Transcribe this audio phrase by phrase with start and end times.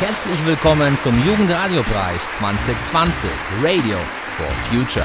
[0.00, 3.30] Herzlich willkommen zum Jugendradiopreis 2020
[3.62, 5.04] Radio for Future.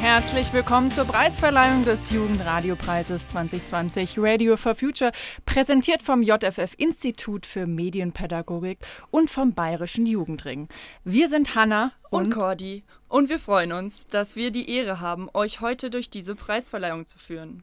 [0.00, 5.12] Herzlich willkommen zur Preisverleihung des Jugendradiopreises 2020 Radio for Future,
[5.44, 8.78] präsentiert vom JFF Institut für Medienpädagogik
[9.10, 10.68] und vom Bayerischen Jugendring.
[11.04, 12.82] Wir sind Hanna und, und Cordi
[13.16, 17.18] und wir freuen uns, dass wir die Ehre haben, euch heute durch diese Preisverleihung zu
[17.18, 17.62] führen.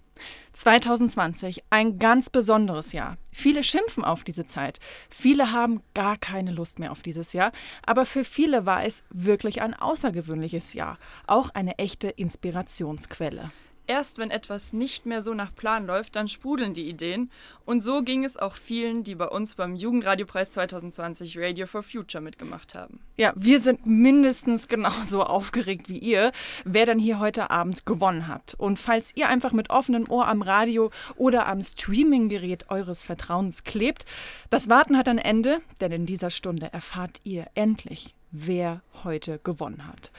[0.53, 3.17] 2020, ein ganz besonderes Jahr.
[3.31, 4.79] Viele schimpfen auf diese Zeit.
[5.11, 7.51] Viele haben gar keine Lust mehr auf dieses Jahr.
[7.85, 10.97] Aber für viele war es wirklich ein außergewöhnliches Jahr.
[11.27, 13.51] Auch eine echte Inspirationsquelle.
[13.85, 17.29] Erst wenn etwas nicht mehr so nach Plan läuft, dann sprudeln die Ideen.
[17.65, 22.21] Und so ging es auch vielen, die bei uns beim Jugendradiopreis 2020 Radio for Future
[22.23, 23.01] mitgemacht haben.
[23.17, 26.31] Ja, wir sind mindestens genauso aufgeregt wie ihr,
[26.63, 28.55] wer dann hier heute Abend gewonnen hat.
[28.57, 34.05] Und falls ihr einfach mit offenem Ohr am Radio oder am Streaminggerät eures Vertrauens klebt,
[34.49, 39.87] das Warten hat ein Ende, denn in dieser Stunde erfahrt ihr endlich, wer heute gewonnen
[39.87, 40.11] hat.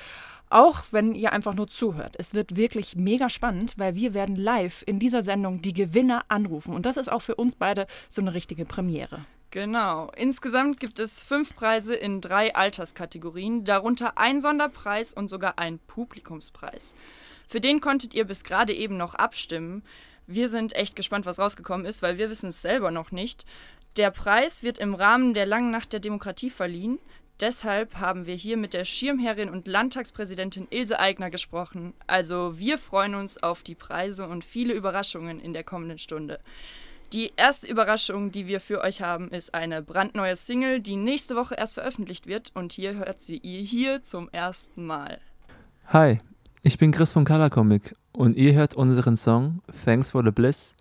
[0.54, 2.14] Auch wenn ihr einfach nur zuhört.
[2.16, 6.72] Es wird wirklich mega spannend, weil wir werden live in dieser Sendung die Gewinner anrufen.
[6.74, 9.24] Und das ist auch für uns beide so eine richtige Premiere.
[9.50, 10.12] Genau.
[10.16, 16.94] Insgesamt gibt es fünf Preise in drei Alterskategorien, darunter ein Sonderpreis und sogar ein Publikumspreis.
[17.48, 19.82] Für den konntet ihr bis gerade eben noch abstimmen.
[20.28, 23.44] Wir sind echt gespannt, was rausgekommen ist, weil wir wissen es selber noch nicht.
[23.96, 27.00] Der Preis wird im Rahmen der Langen Nacht der Demokratie verliehen.
[27.40, 31.92] Deshalb haben wir hier mit der Schirmherrin und Landtagspräsidentin Ilse Aigner gesprochen.
[32.06, 36.38] Also wir freuen uns auf die Preise und viele Überraschungen in der kommenden Stunde.
[37.12, 41.54] Die erste Überraschung, die wir für euch haben, ist eine brandneue Single, die nächste Woche
[41.54, 45.18] erst veröffentlicht wird und hier hört sie ihr hier zum ersten Mal.
[45.88, 46.18] Hi,
[46.62, 50.76] ich bin Chris von Color Comic und ihr hört unseren Song Thanks for the Bliss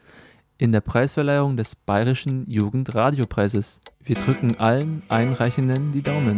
[0.57, 3.81] in der Preisverleihung des Bayerischen Jugendradiopreises.
[4.05, 6.35] Wir drücken allen Einreichenden die Daumen.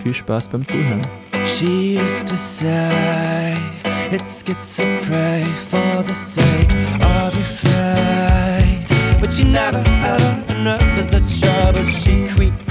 [0.00, 1.02] Viel Spaß beim Zuhören.
[1.44, 3.54] She used to say
[4.12, 11.08] it's good to pray for the sake of your faith, but she never ever knows
[11.08, 12.67] the trouble she creates.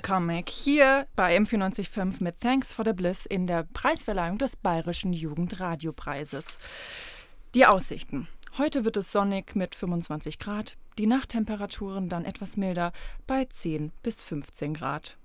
[0.00, 6.58] Comic hier bei M945 mit Thanks for the Bliss in der Preisverleihung des Bayerischen Jugendradiopreises.
[7.54, 8.28] Die Aussichten.
[8.58, 12.92] Heute wird es sonnig mit 25 Grad, die Nachttemperaturen dann etwas milder
[13.26, 15.16] bei 10 bis 15 Grad.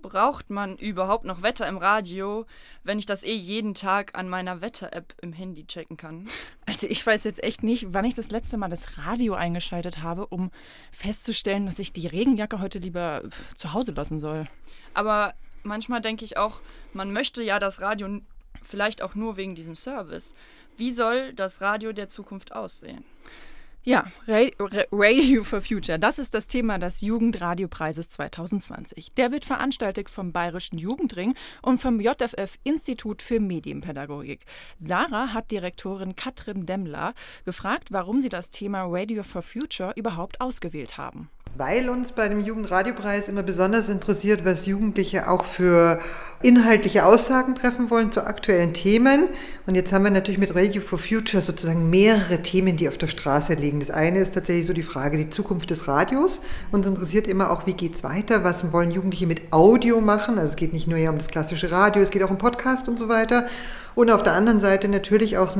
[0.00, 2.46] Braucht man überhaupt noch Wetter im Radio,
[2.84, 6.28] wenn ich das eh jeden Tag an meiner Wetter-App im Handy checken kann?
[6.66, 10.26] Also ich weiß jetzt echt nicht, wann ich das letzte Mal das Radio eingeschaltet habe,
[10.26, 10.50] um
[10.92, 13.22] festzustellen, dass ich die Regenjacke heute lieber
[13.56, 14.44] zu Hause lassen soll.
[14.94, 16.60] Aber manchmal denke ich auch,
[16.92, 18.20] man möchte ja das Radio
[18.62, 20.34] vielleicht auch nur wegen diesem Service.
[20.76, 23.04] Wie soll das Radio der Zukunft aussehen?
[23.84, 29.14] Ja, Radio for Future, das ist das Thema des Jugendradiopreises 2020.
[29.14, 34.44] Der wird veranstaltet vom Bayerischen Jugendring und vom JFF Institut für Medienpädagogik.
[34.78, 37.14] Sarah hat Direktorin Katrin Demmler
[37.46, 42.40] gefragt, warum sie das Thema Radio for Future überhaupt ausgewählt haben weil uns bei dem
[42.40, 45.98] Jugendradiopreis immer besonders interessiert, was Jugendliche auch für
[46.40, 49.28] inhaltliche Aussagen treffen wollen zu aktuellen Themen.
[49.66, 53.08] Und jetzt haben wir natürlich mit Radio for Future sozusagen mehrere Themen, die auf der
[53.08, 53.80] Straße liegen.
[53.80, 56.40] Das eine ist tatsächlich so die Frage, die Zukunft des Radios.
[56.70, 60.38] Uns interessiert immer auch, wie geht es weiter, was wollen Jugendliche mit Audio machen.
[60.38, 62.98] Also es geht nicht nur um das klassische Radio, es geht auch um Podcast und
[62.98, 63.48] so weiter.
[63.98, 65.56] Und auf der anderen Seite natürlich auch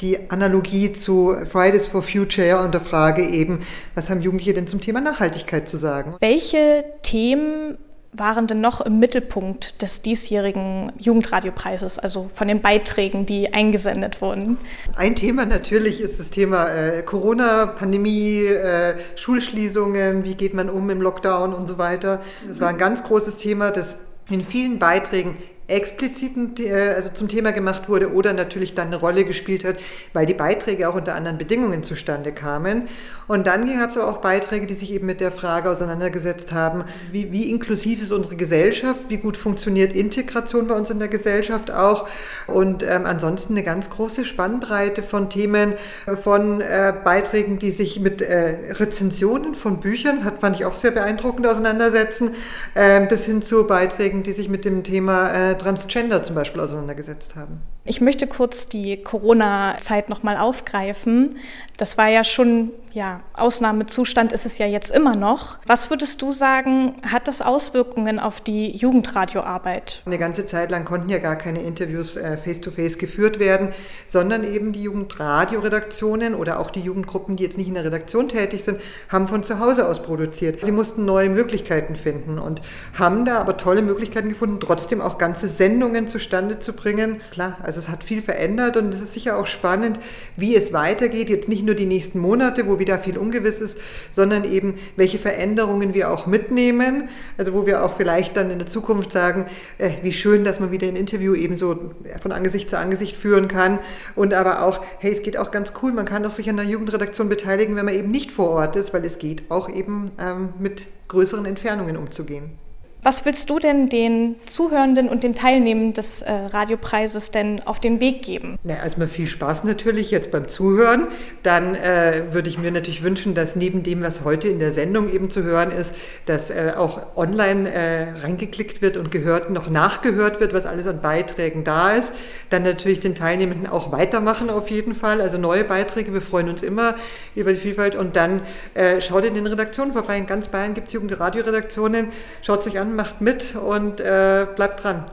[0.00, 3.60] die Analogie zu Fridays for Future und der Frage eben,
[3.94, 6.16] was haben Jugendliche denn zum Thema Nachhaltigkeit zu sagen?
[6.18, 7.78] Welche Themen
[8.12, 14.58] waren denn noch im Mittelpunkt des diesjährigen Jugendradiopreises, also von den Beiträgen, die eingesendet wurden?
[14.96, 20.90] Ein Thema natürlich ist das Thema äh, Corona, Pandemie, äh, Schulschließungen, wie geht man um
[20.90, 22.20] im Lockdown und so weiter.
[22.48, 23.94] Das war ein ganz großes Thema, das
[24.28, 25.36] in vielen Beiträgen
[25.68, 29.76] expliziten äh, also zum Thema gemacht wurde oder natürlich dann eine Rolle gespielt hat,
[30.12, 32.84] weil die Beiträge auch unter anderen Bedingungen zustande kamen.
[33.28, 36.84] Und dann gab es aber auch Beiträge, die sich eben mit der Frage auseinandergesetzt haben,
[37.10, 41.72] wie, wie inklusiv ist unsere Gesellschaft, wie gut funktioniert Integration bei uns in der Gesellschaft
[41.72, 42.08] auch.
[42.46, 45.72] Und ähm, ansonsten eine ganz große Spannbreite von Themen,
[46.06, 50.74] äh, von äh, Beiträgen, die sich mit äh, Rezensionen von Büchern, hat, fand ich auch
[50.74, 52.30] sehr beeindruckend, auseinandersetzen,
[52.74, 57.36] äh, bis hin zu Beiträgen, die sich mit dem Thema äh, Transgender zum Beispiel auseinandergesetzt
[57.36, 57.62] haben.
[57.88, 61.36] Ich möchte kurz die Corona-Zeit nochmal aufgreifen.
[61.76, 65.58] Das war ja schon, ja, Ausnahmezustand ist es ja jetzt immer noch.
[65.66, 70.02] Was würdest du sagen, hat das Auswirkungen auf die Jugendradioarbeit?
[70.04, 73.68] Eine ganze Zeit lang konnten ja gar keine Interviews äh, face-to-face -face geführt werden,
[74.06, 78.64] sondern eben die Jugendradioredaktionen oder auch die Jugendgruppen, die jetzt nicht in der Redaktion tätig
[78.64, 80.64] sind, haben von zu Hause aus produziert.
[80.64, 82.62] Sie mussten neue Möglichkeiten finden und
[82.98, 87.20] haben da aber tolle Möglichkeiten gefunden, trotzdem auch ganze Sendungen zustande zu bringen.
[87.30, 90.00] Klar, also also es hat viel verändert und es ist sicher auch spannend,
[90.36, 91.28] wie es weitergeht.
[91.28, 93.76] Jetzt nicht nur die nächsten Monate, wo wieder viel ungewiss ist,
[94.10, 97.08] sondern eben, welche Veränderungen wir auch mitnehmen.
[97.36, 99.46] Also wo wir auch vielleicht dann in der Zukunft sagen,
[99.78, 101.92] äh, wie schön, dass man wieder ein Interview eben so
[102.22, 103.78] von Angesicht zu Angesicht führen kann.
[104.14, 106.64] Und aber auch, hey, es geht auch ganz cool, man kann doch sich an der
[106.64, 110.54] Jugendredaktion beteiligen, wenn man eben nicht vor Ort ist, weil es geht auch eben ähm,
[110.58, 112.65] mit größeren Entfernungen umzugehen.
[113.06, 118.00] Was willst du denn den Zuhörenden und den Teilnehmern des äh, Radiopreises denn auf den
[118.00, 118.58] Weg geben?
[118.64, 121.06] Na, erstmal viel Spaß natürlich jetzt beim Zuhören.
[121.44, 125.08] Dann äh, würde ich mir natürlich wünschen, dass neben dem, was heute in der Sendung
[125.08, 125.94] eben zu hören ist,
[126.24, 131.00] dass äh, auch online äh, reingeklickt wird und gehört, noch nachgehört wird, was alles an
[131.00, 132.12] Beiträgen da ist.
[132.50, 135.20] Dann natürlich den Teilnehmenden auch weitermachen auf jeden Fall.
[135.20, 136.96] Also neue Beiträge, wir freuen uns immer
[137.36, 137.94] über die Vielfalt.
[137.94, 138.42] Und dann
[138.74, 140.18] äh, schaut in den Redaktionen vorbei.
[140.18, 142.08] In ganz Bayern gibt es Jugendradioredaktionen.
[142.42, 145.04] Schaut sich an, macht mit und äh, bleibt dran.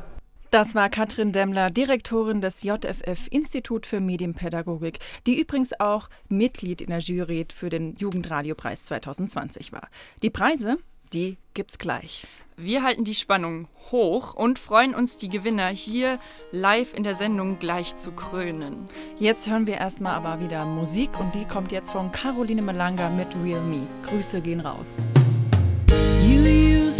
[0.53, 6.89] Das war Katrin Demmler, Direktorin des JFF Institut für Medienpädagogik, die übrigens auch Mitglied in
[6.89, 9.89] der Jury für den Jugendradiopreis 2020 war.
[10.21, 10.77] Die Preise,
[11.11, 12.27] die gibt's gleich.
[12.55, 16.19] Wir halten die Spannung hoch und freuen uns, die Gewinner hier
[16.51, 18.85] live in der Sendung gleich zu krönen.
[19.17, 23.29] Jetzt hören wir erstmal aber wieder Musik und die kommt jetzt von Caroline Melanga mit
[23.43, 23.87] Real Me.
[24.07, 25.01] Grüße gehen raus.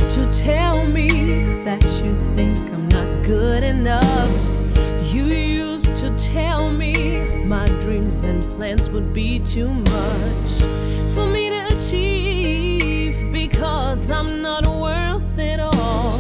[0.10, 1.08] To tell me
[1.64, 4.32] that you think I'm not good enough.
[5.14, 10.52] You used to tell me my dreams and plans would be too much
[11.14, 16.20] for me to achieve because I'm not worth it all.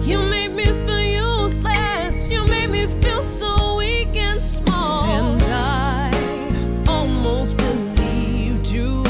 [0.00, 5.04] You made me feel useless, you made me feel so weak and small.
[5.04, 9.02] And I almost believed you,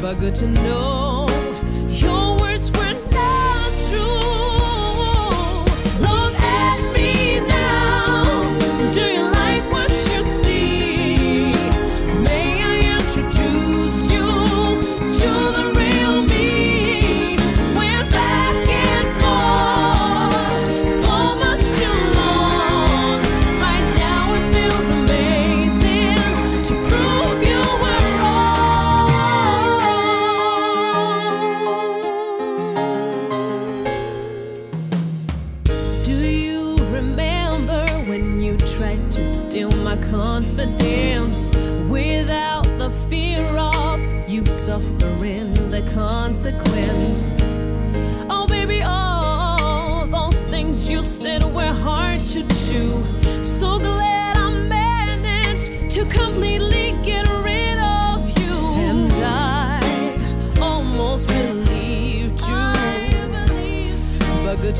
[0.00, 1.51] but good to know.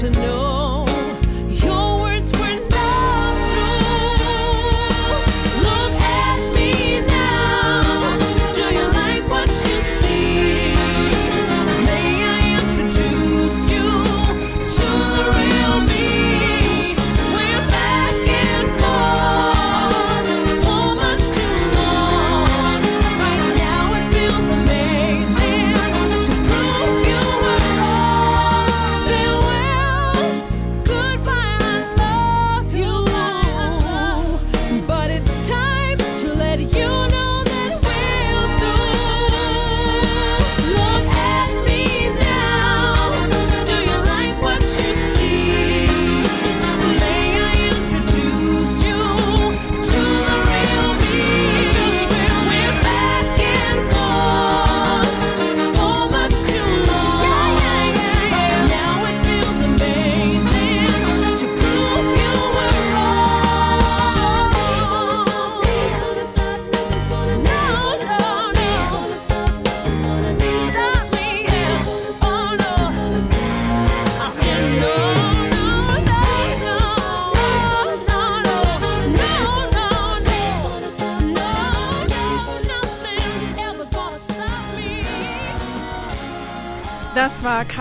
[0.02, 0.62] To know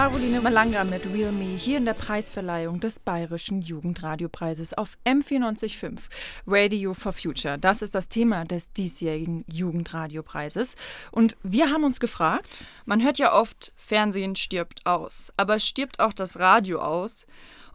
[0.01, 5.99] Caroline Malanga mit Real Me hier in der Preisverleihung des Bayerischen Jugendradiopreises auf M945
[6.47, 7.59] Radio for Future.
[7.59, 10.75] Das ist das Thema des diesjährigen Jugendradiopreises.
[11.11, 15.31] Und wir haben uns gefragt, Man hört ja oft, Fernsehen stirbt aus.
[15.37, 17.27] Aber stirbt auch das Radio aus?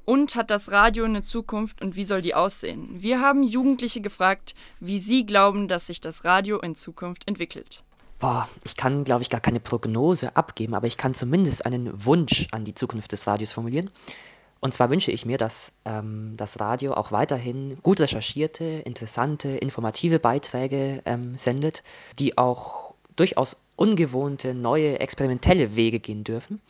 [0.04, 2.88] Und hat das Radio eine Zukunft und wie soll die aussehen?
[3.00, 7.84] Wir haben Jugendliche gefragt, wie sie glauben, dass sich das Radio in Zukunft entwickelt.
[8.26, 12.48] Boah, ich kann, glaube ich, gar keine Prognose abgeben, aber ich kann zumindest einen Wunsch
[12.50, 13.88] an die Zukunft des Radios formulieren.
[14.58, 20.18] Und zwar wünsche ich mir, dass ähm, das Radio auch weiterhin gut recherchierte, interessante, informative
[20.18, 21.84] Beiträge ähm, sendet,
[22.18, 26.60] die auch durchaus ungewohnte, neue, experimentelle Wege gehen dürfen.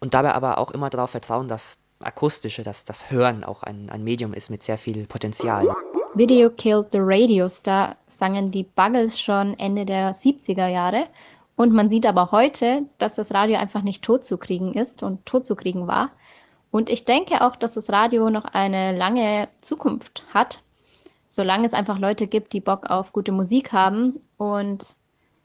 [0.00, 4.02] Und dabei aber auch immer darauf vertrauen, dass akustische, dass das Hören auch ein, ein
[4.02, 5.76] Medium ist mit sehr viel Potenzial.
[6.14, 11.06] Video Killed the Radio Star sangen die Buggles schon Ende der 70er Jahre.
[11.56, 16.10] Und man sieht aber heute, dass das Radio einfach nicht totzukriegen ist und totzukriegen war.
[16.70, 20.62] Und ich denke auch, dass das Radio noch eine lange Zukunft hat,
[21.30, 24.20] solange es einfach Leute gibt, die Bock auf gute Musik haben.
[24.36, 24.96] Und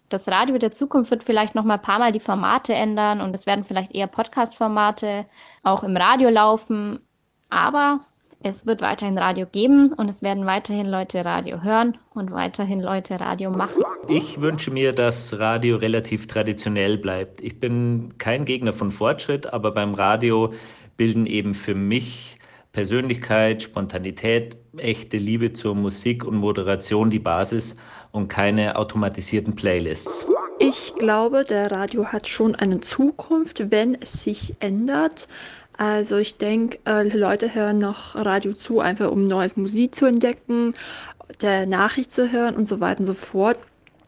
[0.09, 3.33] das Radio der Zukunft wird vielleicht noch mal ein paar Mal die Formate ändern und
[3.33, 5.27] es werden vielleicht eher Podcast-Formate
[5.63, 6.99] auch im Radio laufen.
[7.49, 8.01] Aber
[8.41, 13.19] es wird weiterhin Radio geben und es werden weiterhin Leute Radio hören und weiterhin Leute
[13.19, 13.83] Radio machen.
[14.07, 17.41] Ich wünsche mir, dass Radio relativ traditionell bleibt.
[17.41, 20.53] Ich bin kein Gegner von Fortschritt, aber beim Radio
[20.97, 22.37] bilden eben für mich
[22.71, 27.75] Persönlichkeit, Spontanität, echte Liebe zur Musik und Moderation die Basis
[28.11, 30.27] und keine automatisierten Playlists.
[30.59, 35.27] Ich glaube, der Radio hat schon eine Zukunft, wenn es sich ändert.
[35.77, 40.73] Also ich denke, äh, Leute hören noch Radio zu, einfach um neues Musik zu entdecken,
[41.41, 43.59] der Nachricht zu hören und so weiter und so fort.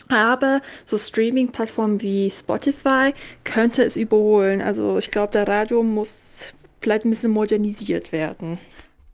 [0.07, 4.61] Aber so Streaming-Plattformen wie Spotify könnte es überholen.
[4.61, 8.57] Also ich glaube, der Radio muss vielleicht ein bisschen modernisiert werden.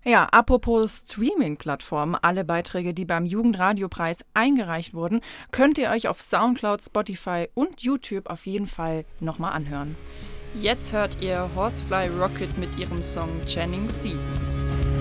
[0.05, 5.19] Ja, apropos Streaming-Plattformen, alle Beiträge, die beim Jugendradiopreis eingereicht wurden,
[5.51, 9.95] könnt ihr euch auf Soundcloud, Spotify und YouTube auf jeden Fall nochmal anhören.
[10.61, 14.94] Jetzt hört ihr Horsefly Rocket mit ihrem Song Channing Seasons.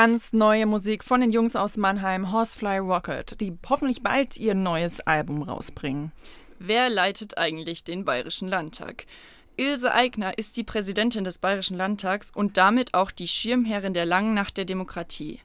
[0.00, 5.00] Ganz neue Musik von den Jungs aus Mannheim, Horsefly Rocket, die hoffentlich bald ihr neues
[5.00, 6.12] Album rausbringen.
[6.60, 9.06] Wer leitet eigentlich den Bayerischen Landtag?
[9.56, 14.34] Ilse Aigner ist die Präsidentin des Bayerischen Landtags und damit auch die Schirmherrin der langen
[14.34, 15.40] Nacht der Demokratie.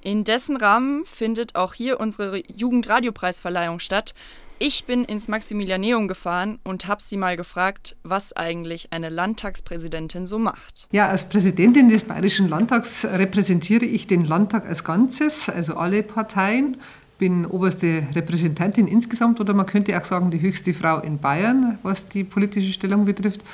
[0.00, 4.14] In dessen Rahmen findet auch hier unsere Jugendradiopreisverleihung statt.
[4.60, 10.36] Ich bin ins Maximilianeum gefahren und habe sie mal gefragt, was eigentlich eine Landtagspräsidentin so
[10.36, 10.88] macht.
[10.90, 16.78] Ja, als Präsidentin des Bayerischen Landtags repräsentiere ich den Landtag als Ganzes, also alle Parteien.
[17.18, 22.08] Bin oberste Repräsentantin insgesamt oder man könnte auch sagen die höchste Frau in Bayern, was
[22.08, 23.44] die politische Stellung betrifft.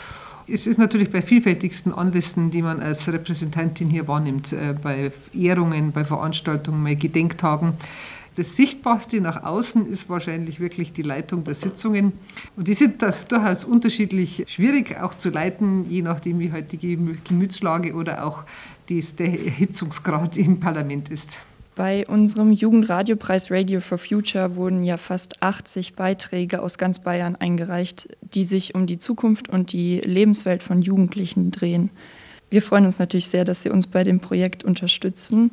[0.46, 5.92] Es ist natürlich bei vielfältigsten Anlässen, die man als Repräsentantin hier wahrnimmt, äh, bei Ehrungen,
[5.92, 7.74] bei Veranstaltungen, bei Gedenktagen.
[8.36, 12.12] Das Sichtbarste nach außen ist wahrscheinlich wirklich die Leitung der Sitzungen.
[12.56, 17.94] Und die sind durchaus unterschiedlich schwierig auch zu leiten, je nachdem, wie halt die Gemütslage
[17.94, 18.44] oder auch
[18.88, 21.38] der Erhitzungsgrad im Parlament ist.
[21.76, 28.08] Bei unserem Jugendradiopreis Radio for Future wurden ja fast 80 Beiträge aus ganz Bayern eingereicht,
[28.20, 31.90] die sich um die Zukunft und die Lebenswelt von Jugendlichen drehen.
[32.48, 35.50] Wir freuen uns natürlich sehr, dass Sie uns bei dem Projekt unterstützen.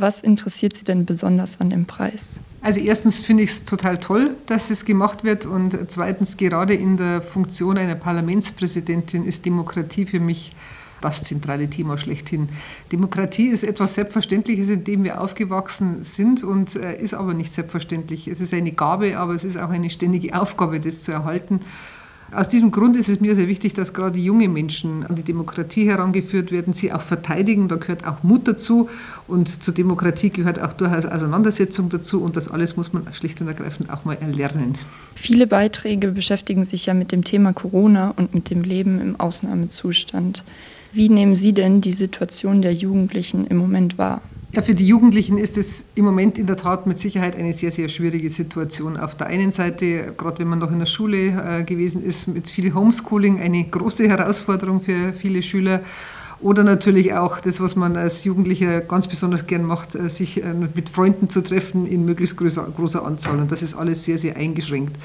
[0.00, 2.40] Was interessiert Sie denn besonders an dem Preis?
[2.60, 6.96] Also erstens finde ich es total toll, dass es gemacht wird und zweitens gerade in
[6.96, 10.52] der Funktion einer Parlamentspräsidentin ist Demokratie für mich
[11.00, 12.48] das zentrale Thema schlechthin.
[12.92, 18.28] Demokratie ist etwas Selbstverständliches, in dem wir aufgewachsen sind und äh, ist aber nicht selbstverständlich.
[18.28, 21.60] Es ist eine Gabe, aber es ist auch eine ständige Aufgabe, das zu erhalten.
[22.30, 25.86] Aus diesem Grund ist es mir sehr wichtig, dass gerade junge Menschen an die Demokratie
[25.86, 27.68] herangeführt werden, sie auch verteidigen.
[27.68, 28.90] Da gehört auch Mut dazu
[29.26, 33.48] und zur Demokratie gehört auch durchaus Auseinandersetzung dazu und das alles muss man schlicht und
[33.48, 34.76] ergreifend auch mal erlernen.
[35.14, 40.44] Viele Beiträge beschäftigen sich ja mit dem Thema Corona und mit dem Leben im Ausnahmezustand.
[40.92, 44.20] Wie nehmen Sie denn die Situation der Jugendlichen im Moment wahr?
[44.50, 47.70] Ja, für die Jugendlichen ist es im Moment in der Tat mit Sicherheit eine sehr,
[47.70, 48.96] sehr schwierige Situation.
[48.96, 52.48] Auf der einen Seite, gerade wenn man noch in der Schule äh, gewesen ist, mit
[52.48, 55.82] viel Homeschooling eine große Herausforderung für viele Schüler.
[56.40, 60.54] Oder natürlich auch das, was man als Jugendlicher ganz besonders gern macht, äh, sich äh,
[60.54, 63.38] mit Freunden zu treffen in möglichst großer, großer Anzahl.
[63.40, 64.96] Und das ist alles sehr, sehr eingeschränkt.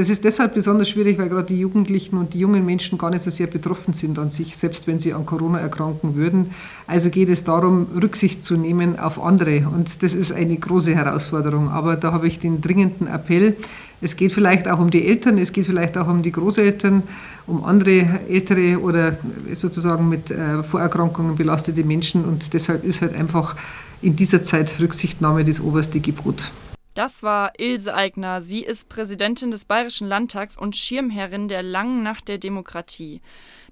[0.00, 3.22] Das ist deshalb besonders schwierig, weil gerade die Jugendlichen und die jungen Menschen gar nicht
[3.22, 6.52] so sehr betroffen sind an sich, selbst wenn sie an Corona erkranken würden.
[6.86, 9.68] Also geht es darum, Rücksicht zu nehmen auf andere.
[9.68, 11.68] Und das ist eine große Herausforderung.
[11.68, 13.58] Aber da habe ich den dringenden Appell.
[14.00, 17.02] Es geht vielleicht auch um die Eltern, es geht vielleicht auch um die Großeltern,
[17.46, 19.18] um andere ältere oder
[19.52, 22.24] sozusagen mit äh, Vorerkrankungen belastete Menschen.
[22.24, 23.54] Und deshalb ist halt einfach
[24.00, 26.50] in dieser Zeit Rücksichtnahme das oberste Gebot.
[26.94, 28.42] Das war Ilse Aigner.
[28.42, 33.20] Sie ist Präsidentin des Bayerischen Landtags und Schirmherrin der Langen Nacht der Demokratie.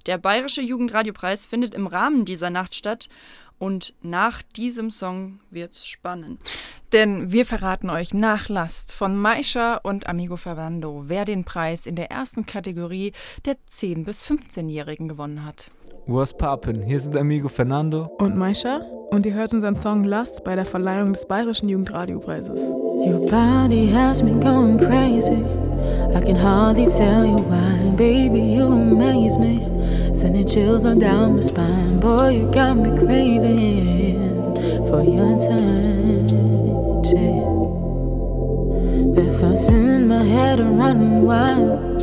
[0.06, 3.08] Der Bayerische Jugendradiopreis findet im Rahmen dieser Nacht statt
[3.58, 6.40] und nach diesem Song wird's spannend.
[6.92, 11.96] Denn wir verraten euch nach Last von Maisha und Amigo Fernando, wer den Preis in
[11.96, 13.12] der ersten Kategorie
[13.44, 15.70] der 10- bis 15-Jährigen gewonnen hat.
[16.08, 16.80] Was poppin'?
[16.86, 21.12] Hier sind Amigo Fernando und Maisha und ihr hört unseren Song Last bei der Verleihung
[21.12, 22.62] des Bayerischen Jugendradiopreises.
[23.06, 25.44] Your body has me going crazy.
[26.14, 28.40] I can hardly tell you why, baby.
[28.40, 29.60] You amaze me,
[30.14, 32.00] sending chills on down my spine.
[32.00, 34.56] Boy, you got me craving
[34.88, 35.88] for your touch.
[39.14, 42.00] The thoughts in my head are running wild.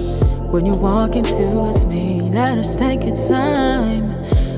[0.52, 4.10] When you walk into us, me, let us take it time.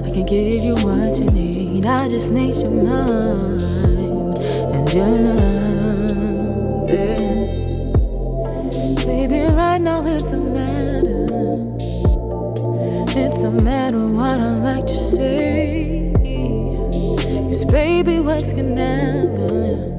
[0.05, 1.85] I can give you what you need.
[1.85, 3.61] I just need your mind
[4.73, 5.57] and your love.
[9.05, 11.25] Baby, right now it's a matter.
[13.19, 16.11] It's a matter what I like to say.
[17.47, 19.97] Cause baby, what's gonna never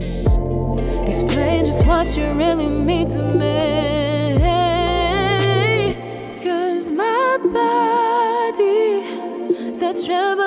[1.07, 4.08] explain just what you really mean to me.
[10.09, 10.38] tremble.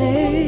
[0.00, 0.39] Say.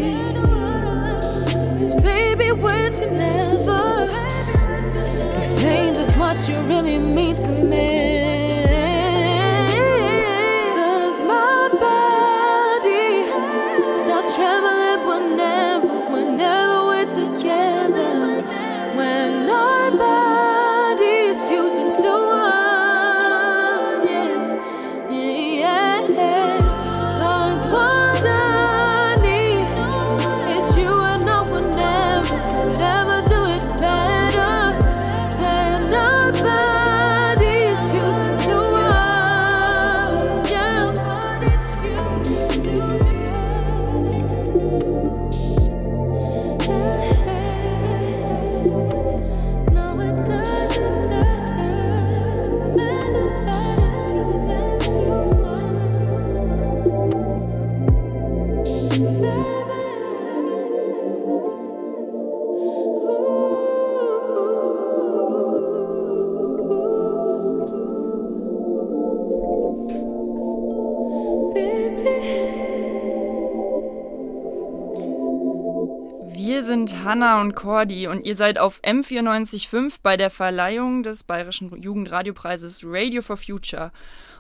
[77.43, 83.37] Und Cordy und ihr seid auf M94.5 bei der Verleihung des Bayerischen Jugendradiopreises Radio for
[83.37, 83.91] Future.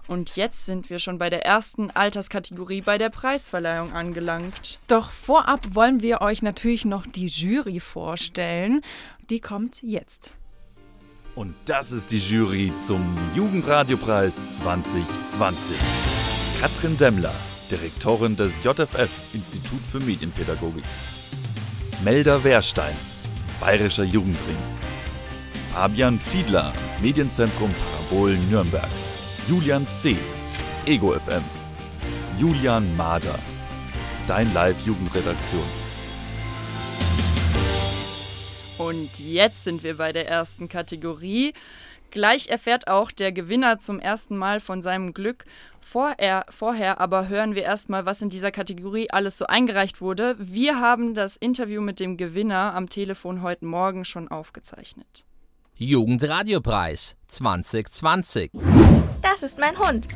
[0.06, 4.78] Und jetzt sind wir schon bei der ersten Alterskategorie bei der Preisverleihung angelangt.
[4.86, 8.82] Doch vorab wollen wir euch natürlich noch die Jury vorstellen.
[9.30, 10.32] Die kommt jetzt.
[11.34, 13.02] Und das ist die Jury zum
[13.34, 15.76] Jugendradiopreis 2020.
[16.60, 17.34] Katrin Demmler,
[17.70, 20.84] Direktorin des JFF, Institut für Medienpädagogik.
[22.04, 22.96] Melda Wehrstein,
[23.60, 24.56] Bayerischer Jugendring.
[25.72, 28.90] Fabian Fiedler, Medienzentrum Parabol Nürnberg.
[29.48, 30.16] Julian C.,
[30.84, 31.44] Ego FM.
[32.40, 33.38] Julian Mader,
[34.26, 35.62] Dein Live Jugendredaktion.
[38.78, 41.52] Und jetzt sind wir bei der ersten Kategorie.
[42.10, 45.44] Gleich erfährt auch der Gewinner zum ersten Mal von seinem Glück.
[45.84, 50.36] Vorher, vorher aber hören wir erstmal, was in dieser Kategorie alles so eingereicht wurde.
[50.38, 55.24] Wir haben das Interview mit dem Gewinner am Telefon heute Morgen schon aufgezeichnet.
[55.74, 58.52] Jugendradiopreis 2020.
[59.20, 60.06] Das ist mein Hund.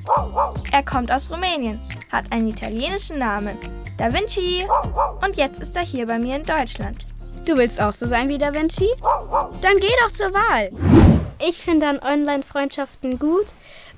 [0.73, 1.81] Er kommt aus Rumänien,
[2.13, 3.59] hat einen italienischen Namen.
[3.99, 4.65] Da Vinci.
[5.25, 7.05] Und jetzt ist er hier bei mir in Deutschland.
[7.47, 8.89] Du willst auch so sein wie Da Vinci?
[9.61, 10.73] Dann geh doch zur Wahl.
[11.47, 13.47] Ich finde an Online-Freundschaften gut,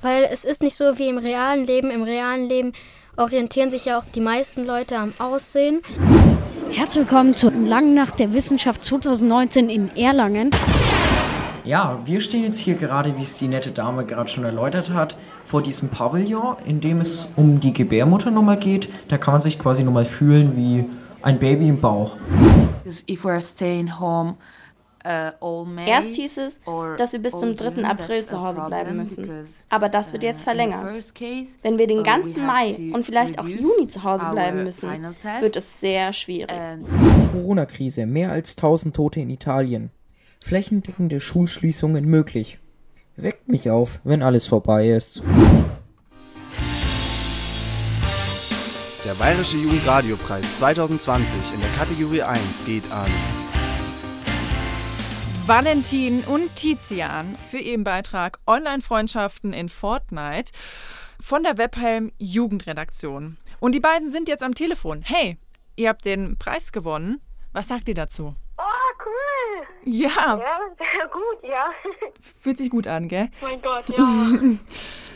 [0.02, 1.90] weil es ist nicht so wie im realen Leben.
[1.90, 2.72] Im realen Leben
[3.16, 5.80] orientieren sich ja auch die meisten Leute am Aussehen.
[6.70, 10.50] Herzlich willkommen zur Langen Nacht der Wissenschaft 2019 in Erlangen.
[11.64, 15.16] Ja, wir stehen jetzt hier gerade, wie es die nette Dame gerade schon erläutert hat,
[15.46, 18.90] vor diesem Pavillon, in dem es um die Gebärmutter nochmal geht.
[19.08, 20.84] Da kann man sich quasi nochmal fühlen wie
[21.22, 22.16] ein Baby im Bauch.
[25.04, 26.60] Erst hieß es,
[26.98, 27.84] dass wir bis zum 3.
[27.84, 29.46] April zu Hause bleiben müssen.
[29.70, 30.84] Aber das wird jetzt verlängert.
[31.62, 34.90] Wenn wir den ganzen Mai und vielleicht auch Juni zu Hause bleiben müssen,
[35.40, 36.50] wird es sehr schwierig.
[37.32, 39.90] Corona-Krise, mehr als 1000 Tote in Italien.
[40.44, 42.58] Flächendeckende Schulschließungen möglich.
[43.16, 45.22] Weckt mich auf, wenn alles vorbei ist.
[49.08, 53.10] Der Bayerische Jugendradiopreis 2020 in der Kategorie 1 geht an
[55.46, 60.52] Valentin und Tizian für ihren Beitrag Online-Freundschaften in Fortnite
[61.22, 63.38] von der Webhelm Jugendredaktion.
[63.60, 65.00] Und die beiden sind jetzt am Telefon.
[65.00, 65.38] Hey,
[65.76, 67.22] ihr habt den Preis gewonnen.
[67.54, 68.34] Was sagt ihr dazu?
[68.58, 69.90] Oh, cool.
[69.90, 70.10] Ja.
[70.38, 71.70] Ja, sehr gut, ja.
[72.42, 73.30] Fühlt sich gut an, gell?
[73.40, 73.96] Mein Gott, ja.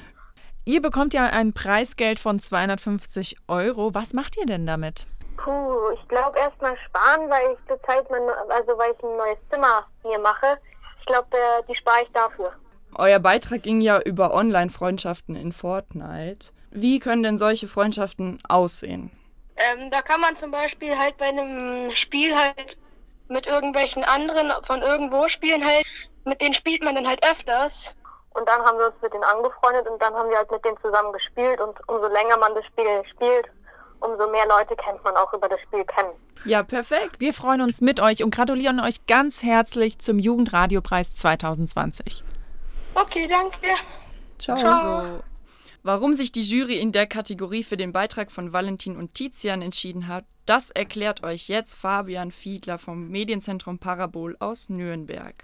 [0.64, 3.94] Ihr bekommt ja ein Preisgeld von 250 Euro.
[3.94, 5.06] Was macht ihr denn damit?
[5.36, 9.86] Puh, ich glaube erstmal sparen, weil ich zurzeit mein, also weil ich ein neues Zimmer
[10.02, 10.58] hier mache.
[11.00, 11.26] Ich glaube,
[11.68, 12.52] die spare ich dafür.
[12.94, 16.50] Euer Beitrag ging ja über Online-Freundschaften in Fortnite.
[16.70, 19.10] Wie können denn solche Freundschaften aussehen?
[19.56, 22.78] Ähm, da kann man zum Beispiel halt bei einem Spiel halt
[23.28, 25.86] mit irgendwelchen anderen von irgendwo spielen halt.
[26.24, 27.96] Mit denen spielt man dann halt öfters.
[28.34, 30.78] Und dann haben wir uns mit denen angefreundet und dann haben wir halt mit denen
[30.80, 31.60] zusammen gespielt.
[31.60, 33.46] Und umso länger man das Spiel spielt,
[34.00, 36.12] umso mehr Leute kennt man auch über das Spiel kennen.
[36.44, 37.20] Ja, perfekt.
[37.20, 42.24] Wir freuen uns mit euch und gratulieren euch ganz herzlich zum Jugendradiopreis 2020.
[42.94, 43.74] Okay, danke.
[44.38, 44.56] Ciao.
[44.56, 45.22] So.
[45.84, 50.08] Warum sich die Jury in der Kategorie für den Beitrag von Valentin und Tizian entschieden
[50.08, 55.34] hat, das erklärt euch jetzt Fabian Fiedler vom Medienzentrum Parabol aus Nürnberg.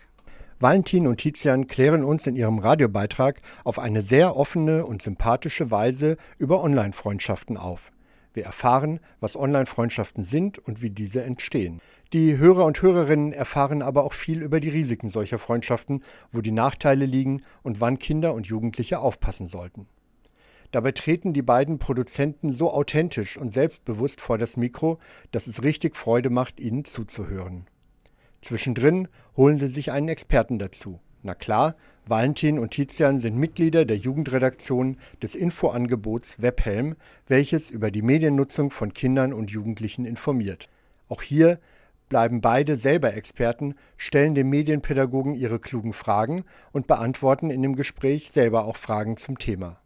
[0.61, 6.17] Valentin und Tizian klären uns in ihrem Radiobeitrag auf eine sehr offene und sympathische Weise
[6.37, 7.93] über Online-Freundschaften auf.
[8.35, 11.81] Wir erfahren, was Online-Freundschaften sind und wie diese entstehen.
[12.13, 16.51] Die Hörer und Hörerinnen erfahren aber auch viel über die Risiken solcher Freundschaften, wo die
[16.51, 19.87] Nachteile liegen und wann Kinder und Jugendliche aufpassen sollten.
[20.73, 24.99] Dabei treten die beiden Produzenten so authentisch und selbstbewusst vor das Mikro,
[25.31, 27.69] dass es richtig Freude macht, ihnen zuzuhören.
[28.41, 31.01] Zwischendrin holen sie sich einen Experten dazu.
[31.23, 36.97] Na klar, Valentin und Tizian sind Mitglieder der Jugendredaktion des Infoangebots Webhelm,
[37.27, 40.69] welches über die Mediennutzung von Kindern und Jugendlichen informiert.
[41.09, 41.59] Auch hier
[42.09, 48.31] bleiben beide selber Experten, stellen dem Medienpädagogen ihre klugen Fragen und beantworten in dem Gespräch
[48.31, 49.79] selber auch Fragen zum Thema.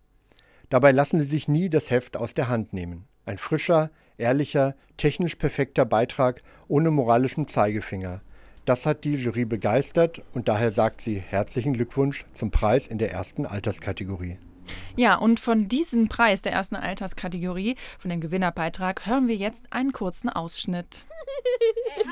[0.70, 3.04] Dabei lassen sie sich nie das Heft aus der Hand nehmen.
[3.26, 8.22] Ein frischer, ehrlicher, technisch perfekter Beitrag ohne moralischen Zeigefinger.
[8.64, 13.10] Das hat die Jury begeistert und daher sagt sie herzlichen Glückwunsch zum Preis in der
[13.10, 14.38] ersten Alterskategorie.
[14.94, 19.92] Ja, und von diesem Preis der ersten Alterskategorie, von dem Gewinnerbeitrag, hören wir jetzt einen
[19.92, 21.06] kurzen Ausschnitt.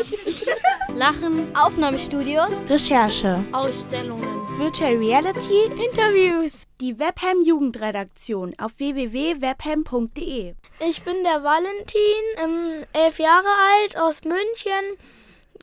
[0.97, 4.27] Lachen, Aufnahmestudios, Recherche, Ausstellungen,
[4.59, 6.65] Virtual Reality, Interviews.
[6.81, 10.55] Die Webham Jugendredaktion auf www.webham.de.
[10.89, 12.01] Ich bin der Valentin,
[12.43, 14.99] ähm, elf Jahre alt, aus München,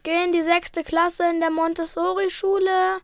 [0.08, 3.02] gehe in die sechste Klasse in der Montessori-Schule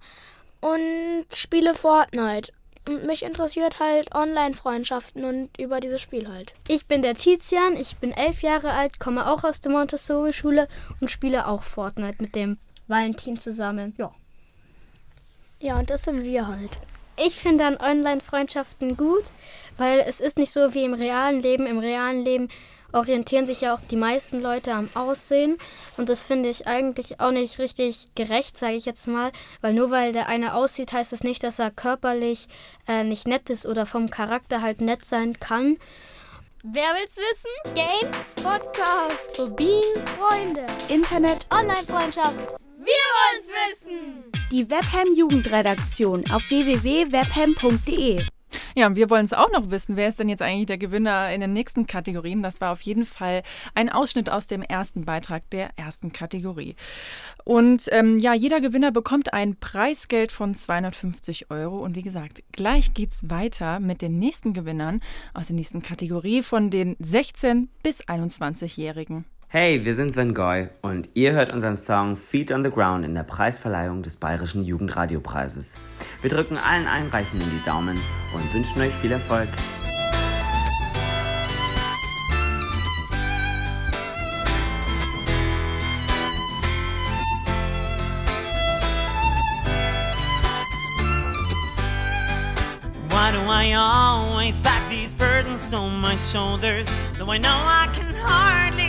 [0.62, 2.54] und spiele Fortnite.
[2.88, 6.54] Und mich interessiert halt Online-Freundschaften und über dieses Spiel halt.
[6.70, 10.70] Ich bin der Tizian, ich bin elf Jahre alt, komme auch aus der Montessori-Schule
[11.02, 13.94] und spiele auch Fortnite mit dem Valentin zusammen.
[13.98, 14.14] Ja.
[15.60, 16.80] Ja, und das sind wir halt.
[17.18, 19.26] Ich finde an Online-Freundschaften gut,
[19.78, 21.68] weil es ist nicht so wie im realen Leben.
[21.68, 22.48] Im realen Leben
[22.94, 25.58] orientieren sich ja auch die meisten Leute am Aussehen.
[25.98, 29.32] Und das finde ich eigentlich auch nicht richtig gerecht, sage ich jetzt mal.
[29.62, 32.48] Weil nur weil der eine aussieht, heißt das nicht, dass er körperlich
[32.88, 35.78] äh, nicht nett ist oder vom Charakter halt nett sein kann.
[36.64, 37.76] Wer will's wissen?
[37.76, 39.84] Games, Podcast, Rubin,
[40.18, 42.56] Freunde, Internet, Online-Freundschaft.
[42.78, 44.32] Wir wollen's wissen!
[44.52, 48.24] Die Webham Jugendredaktion auf www.webham.de.
[48.76, 49.96] Ja, wir wollen es auch noch wissen.
[49.96, 52.42] Wer ist denn jetzt eigentlich der Gewinner in den nächsten Kategorien?
[52.42, 53.44] Das war auf jeden Fall
[53.76, 56.76] ein Ausschnitt aus dem ersten Beitrag der ersten Kategorie.
[57.44, 61.80] Und ähm, ja, jeder Gewinner bekommt ein Preisgeld von 250 Euro.
[61.80, 65.02] Und wie gesagt, gleich geht's weiter mit den nächsten Gewinnern
[65.34, 69.26] aus der nächsten Kategorie von den 16- bis 21-Jährigen.
[69.56, 73.14] Hey, wir sind Van Gogh und ihr hört unseren Song Feet on the Ground in
[73.14, 75.76] der Preisverleihung des Bayerischen Jugendradiopreises.
[76.22, 77.96] Wir drücken allen Einreichenden die Daumen
[78.34, 79.50] und wünschen euch viel Erfolg.
[93.10, 96.90] Why do I always pack these burdens on my shoulders?
[97.20, 98.83] Though I know I can hardly.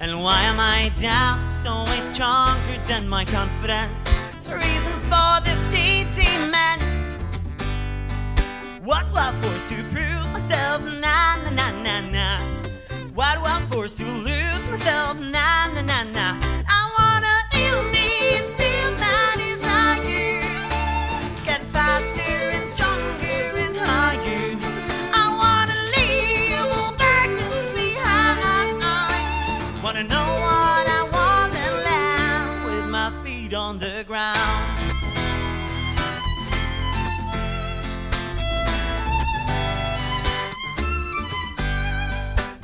[0.00, 3.98] And why am I doubts always stronger than my confidence?
[4.36, 6.82] It's a reason for this deep demand.
[8.84, 10.82] What do I force to prove myself?
[10.84, 12.40] Nah, nah, nah, nah, nah.
[13.14, 15.18] Why do I force to lose myself?
[15.18, 16.45] Nah, nah, nah, nah.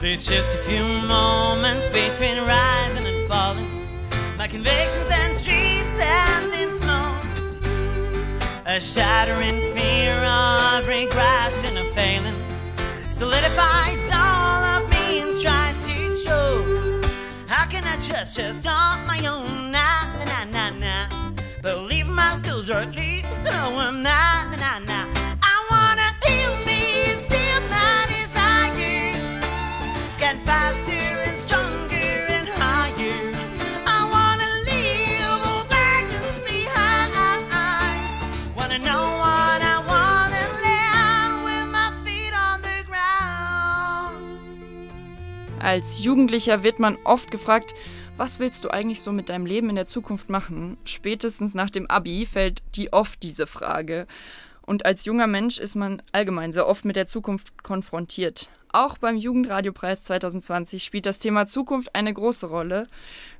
[0.02, 3.86] There's just a few moments between rising and falling.
[4.36, 7.22] My convictions and dreams stand in smoke.
[8.66, 12.34] A shattering fear of regression of failing
[13.16, 17.04] solidifies all of me and tries to choke.
[17.46, 19.70] How can I trust just on my own?
[19.70, 21.32] Nah, nah, nah, nah.
[21.62, 25.11] Believe my skills or at least know I'm not, nah, nah, nah.
[45.72, 47.74] Als Jugendlicher wird man oft gefragt,
[48.18, 50.76] was willst du eigentlich so mit deinem Leben in der Zukunft machen?
[50.84, 54.06] Spätestens nach dem Abi fällt die oft diese Frage.
[54.64, 58.48] Und als junger Mensch ist man allgemein sehr oft mit der Zukunft konfrontiert.
[58.74, 62.86] Auch beim Jugendradiopreis 2020 spielt das Thema Zukunft eine große Rolle.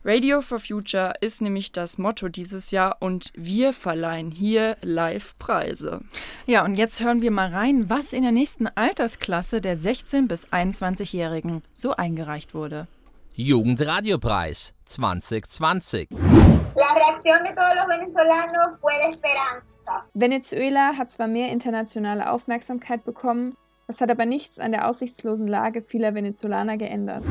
[0.04, 6.02] Radio for Future ist nämlich das Motto dieses Jahr und wir verleihen hier Live-Preise.
[6.44, 10.48] Ja, und jetzt hören wir mal rein, was in der nächsten Altersklasse der 16- bis
[10.48, 12.86] 21-Jährigen so eingereicht wurde.
[13.34, 16.10] Jugendradiopreis 2020.
[16.10, 19.71] La reacción de todos los venezolanos fue de esperanza.
[20.14, 23.54] Venezuela hat zwar mehr internationale Aufmerksamkeit bekommen,
[23.86, 27.24] das hat aber nichts an der aussichtslosen Lage vieler Venezolaner geändert.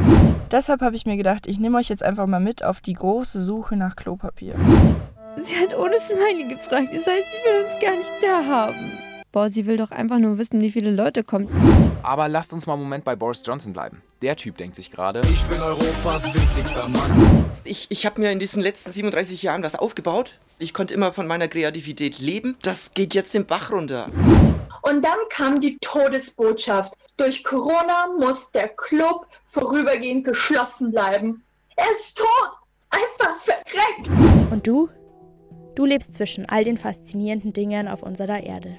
[0.51, 3.41] Deshalb habe ich mir gedacht, ich nehme euch jetzt einfach mal mit auf die große
[3.41, 4.55] Suche nach Klopapier.
[5.41, 8.97] Sie hat ohne Smiley gefragt, das heißt, sie will uns gar nicht da haben.
[9.31, 11.47] Boah, sie will doch einfach nur wissen, wie viele Leute kommen.
[12.03, 14.01] Aber lasst uns mal einen Moment bei Boris Johnson bleiben.
[14.21, 17.45] Der Typ denkt sich gerade, ich bin Europas wichtigster Mann.
[17.63, 20.37] Ich, ich habe mir in diesen letzten 37 Jahren was aufgebaut.
[20.61, 22.55] Ich konnte immer von meiner Kreativität leben.
[22.61, 24.05] Das geht jetzt den Bach runter.
[24.83, 26.93] Und dann kam die Todesbotschaft.
[27.17, 31.43] Durch Corona muss der Club vorübergehend geschlossen bleiben.
[31.77, 32.51] Er ist tot.
[32.91, 34.51] Einfach verreckt.
[34.51, 34.87] Und du?
[35.73, 38.77] Du lebst zwischen all den faszinierenden Dingen auf unserer Erde.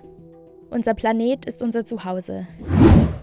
[0.71, 2.47] Unser Planet ist unser Zuhause.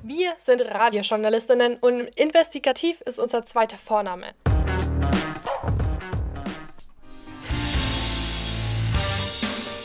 [0.03, 4.33] Wir sind Radiojournalistinnen und investigativ ist unser zweiter Vorname.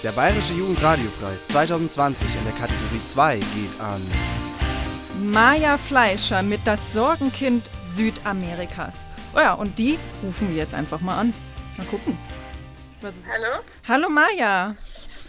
[0.04, 4.02] Der Bayerische Jugendradiopreis 2020 in der Kategorie 2 geht an
[5.32, 9.08] Maja Fleischer mit Das Sorgenkind Südamerikas.
[9.34, 11.32] Oh ja, und die rufen wir jetzt einfach mal an.
[11.78, 12.18] Mal gucken.
[13.02, 13.62] Hallo?
[13.88, 14.76] Hallo Maja.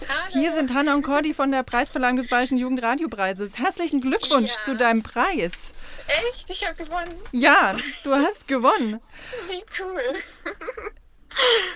[0.09, 0.33] Hallo.
[0.33, 3.57] Hier sind Hanna und Cordy von der Preisverleihung des Bayerischen Jugendradiopreises.
[3.57, 4.61] Herzlichen Glückwunsch ja.
[4.61, 5.71] zu deinem Preis.
[6.07, 6.49] Echt?
[6.49, 7.13] Ich habe gewonnen.
[7.31, 8.99] Ja, du hast gewonnen.
[9.47, 10.15] Wie cool.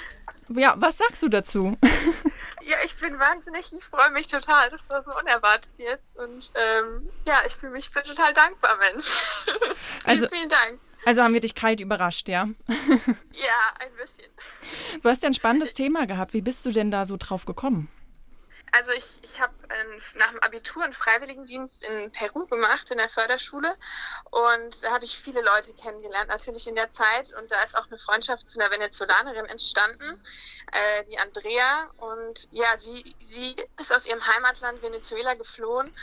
[0.55, 1.77] Ja, was sagst du dazu?
[2.70, 4.70] Ja, ich bin wahnsinnig, ich freue mich total.
[4.70, 6.05] Das war so unerwartet jetzt.
[6.15, 9.07] Und ähm, ja, ich fühle mich bin total dankbar, Mensch.
[10.05, 10.80] Also, vielen, vielen Dank.
[11.05, 12.47] Also haben wir dich kalt überrascht, ja?
[12.67, 14.32] ja, ein bisschen.
[15.01, 16.34] Du hast ja ein spannendes Thema gehabt.
[16.34, 17.89] Wie bist du denn da so drauf gekommen?
[18.72, 19.53] Also ich, ich habe
[20.15, 23.76] nach dem Abitur einen Freiwilligendienst in Peru gemacht, in der Förderschule.
[24.32, 27.34] Und da habe ich viele Leute kennengelernt, natürlich in der Zeit.
[27.34, 30.24] Und da ist auch eine Freundschaft zu einer Venezolanerin entstanden,
[30.72, 31.89] äh, die Andrea.
[31.97, 35.93] Und ja, sie, sie ist aus ihrem Heimatland Venezuela geflohen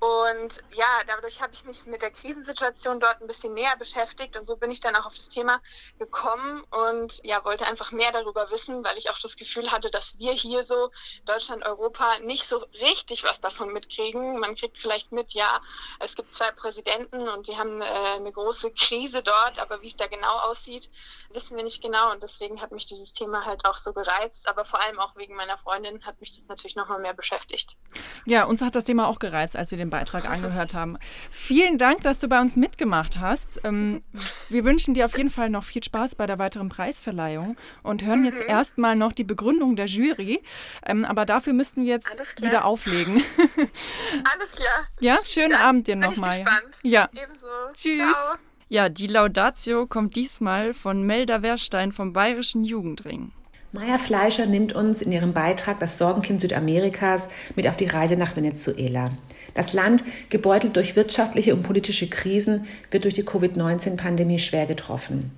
[0.00, 4.46] und ja, dadurch habe ich mich mit der Krisensituation dort ein bisschen näher beschäftigt und
[4.46, 5.60] so bin ich dann auch auf das Thema
[5.98, 10.18] gekommen und ja, wollte einfach mehr darüber wissen, weil ich auch das Gefühl hatte, dass
[10.18, 10.90] wir hier so,
[11.26, 14.38] Deutschland, Europa, nicht so richtig was davon mitkriegen.
[14.38, 15.60] Man kriegt vielleicht mit, ja,
[15.98, 19.96] es gibt zwei Präsidenten und die haben äh, eine große Krise dort, aber wie es
[19.96, 20.90] da genau aussieht,
[21.28, 24.64] wissen wir nicht genau und deswegen hat mich dieses Thema halt auch so gereizt, aber
[24.64, 27.76] vor allem auch wegen meiner Freundin hat mich das natürlich nochmal mehr beschäftigt.
[28.24, 30.98] Ja, uns hat das Thema auch gereizt, als wir den Beitrag angehört haben.
[31.30, 33.60] Vielen Dank, dass du bei uns mitgemacht hast.
[33.64, 34.02] Ähm,
[34.48, 38.24] wir wünschen dir auf jeden Fall noch viel Spaß bei der weiteren Preisverleihung und hören
[38.24, 38.48] jetzt mhm.
[38.48, 40.42] erstmal noch die Begründung der Jury.
[40.86, 43.22] Ähm, aber dafür müssten wir jetzt wieder auflegen.
[44.32, 44.86] Alles klar.
[45.00, 46.44] Ja, schönen Dann Abend dir nochmal.
[46.82, 47.08] Ja.
[47.12, 47.46] Ebenso.
[47.74, 47.98] Tschüss.
[47.98, 48.38] Ciao.
[48.68, 53.32] Ja, die Laudatio kommt diesmal von Melda Werstein vom Bayerischen Jugendring.
[53.72, 58.34] Maya Fleischer nimmt uns in ihrem Beitrag Das Sorgenkind Südamerikas mit auf die Reise nach
[58.34, 59.10] Venezuela.
[59.54, 65.32] Das Land, gebeutelt durch wirtschaftliche und politische Krisen, wird durch die Covid-19-Pandemie schwer getroffen.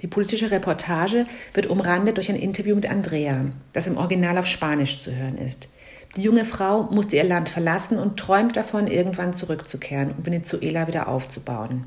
[0.00, 1.24] Die politische Reportage
[1.54, 5.68] wird umrandet durch ein Interview mit Andrea, das im Original auf Spanisch zu hören ist.
[6.16, 11.08] Die junge Frau musste ihr Land verlassen und träumt davon, irgendwann zurückzukehren und Venezuela wieder
[11.08, 11.86] aufzubauen.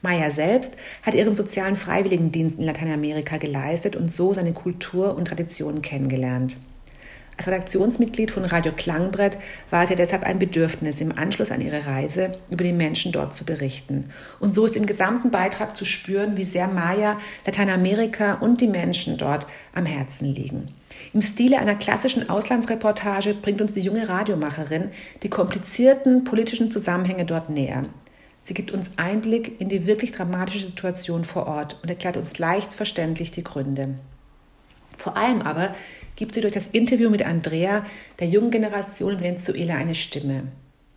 [0.00, 5.82] Maya selbst hat ihren sozialen Freiwilligendienst in Lateinamerika geleistet und so seine Kultur und Traditionen
[5.82, 6.56] kennengelernt.
[7.36, 9.38] Als Redaktionsmitglied von Radio Klangbrett
[9.70, 13.34] war es ihr deshalb ein Bedürfnis, im Anschluss an ihre Reise über die Menschen dort
[13.34, 14.06] zu berichten.
[14.38, 19.18] Und so ist im gesamten Beitrag zu spüren, wie sehr Maya, Lateinamerika und die Menschen
[19.18, 20.66] dort am Herzen liegen.
[21.12, 24.90] Im Stile einer klassischen Auslandsreportage bringt uns die junge Radiomacherin
[25.24, 27.84] die komplizierten politischen Zusammenhänge dort näher.
[28.44, 32.72] Sie gibt uns Einblick in die wirklich dramatische Situation vor Ort und erklärt uns leicht
[32.72, 33.94] verständlich die Gründe.
[34.96, 35.74] Vor allem aber
[36.16, 37.84] gibt sie durch das Interview mit Andrea
[38.20, 40.44] der jungen Generation in Venezuela eine Stimme.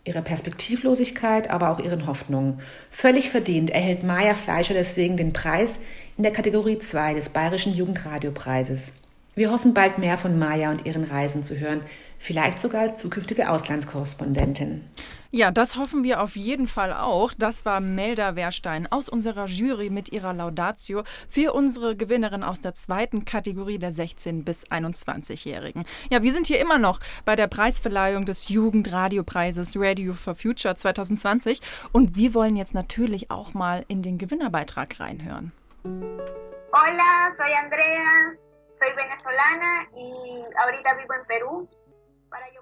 [0.04, 2.60] Ihre Perspektivlosigkeit, aber auch ihren Hoffnungen.
[2.90, 5.80] Völlig verdient erhält Maya Fleischer deswegen den Preis
[6.16, 9.02] in der Kategorie 2 des Bayerischen Jugendradiopreises.
[9.34, 11.82] Wir hoffen bald mehr von Maya und ihren Reisen zu hören.
[12.18, 14.82] vielleicht sogar als zukünftige Auslandskorrespondentin.
[15.30, 17.34] Ja, das hoffen wir auf jeden Fall auch.
[17.34, 22.72] Das war Melda Wehrstein aus unserer Jury mit ihrer Laudatio für unsere Gewinnerin aus der
[22.72, 25.84] zweiten Kategorie der 16- bis 21-Jährigen.
[26.08, 31.60] Ja, wir sind hier immer noch bei der Preisverleihung des Jugendradiopreises Radio for Future 2020
[31.92, 35.52] und wir wollen jetzt natürlich auch mal in den Gewinnerbeitrag reinhören.
[35.84, 38.32] Hola, soy Andrea,
[38.78, 41.68] soy venezolana y ahorita vivo en Perú.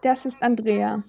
[0.03, 1.05] Das ist Andrea.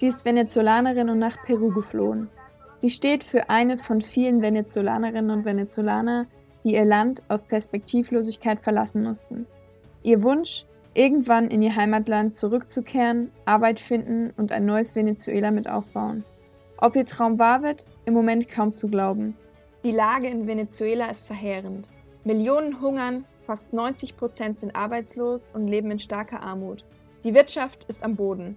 [0.00, 2.30] Sie ist Venezolanerin und nach Peru geflohen.
[2.78, 6.26] Sie steht für eine von vielen Venezolanerinnen und Venezolaner,
[6.64, 9.46] die ihr Land aus Perspektivlosigkeit verlassen mussten.
[10.02, 16.24] Ihr Wunsch, irgendwann in ihr Heimatland zurückzukehren, Arbeit finden und ein neues Venezuela mit aufbauen.
[16.78, 19.36] Ob ihr Traum wahr wird, im Moment kaum zu glauben.
[19.84, 21.90] Die Lage in Venezuela ist verheerend.
[22.24, 26.86] Millionen hungern, fast 90 Prozent sind arbeitslos und leben in starker Armut.
[27.22, 28.56] Die Wirtschaft ist am Boden.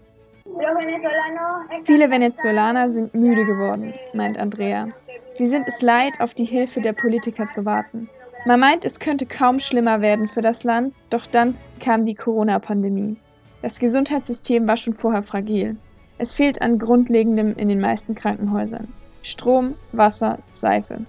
[1.85, 4.89] Viele Venezolaner sind müde geworden, meint Andrea.
[5.35, 8.09] Sie sind es leid, auf die Hilfe der Politiker zu warten.
[8.45, 13.17] Man meint, es könnte kaum schlimmer werden für das Land, doch dann kam die Corona-Pandemie.
[13.61, 15.77] Das Gesundheitssystem war schon vorher fragil.
[16.17, 18.89] Es fehlt an Grundlegendem in den meisten Krankenhäusern.
[19.23, 21.05] Strom, Wasser, Seife.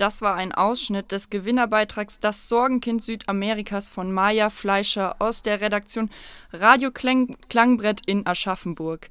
[0.00, 6.08] Das war ein Ausschnitt des Gewinnerbeitrags Das Sorgenkind Südamerikas von Maja Fleischer aus der Redaktion
[6.54, 9.10] Radio Klang Klangbrett in Aschaffenburg.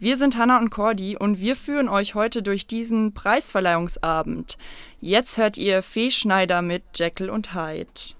[0.00, 4.58] Wir sind Hanna und Cordy und wir führen euch heute durch diesen Preisverleihungsabend.
[5.00, 8.16] Jetzt hört ihr Fee Schneider mit Jekyll und Hyde.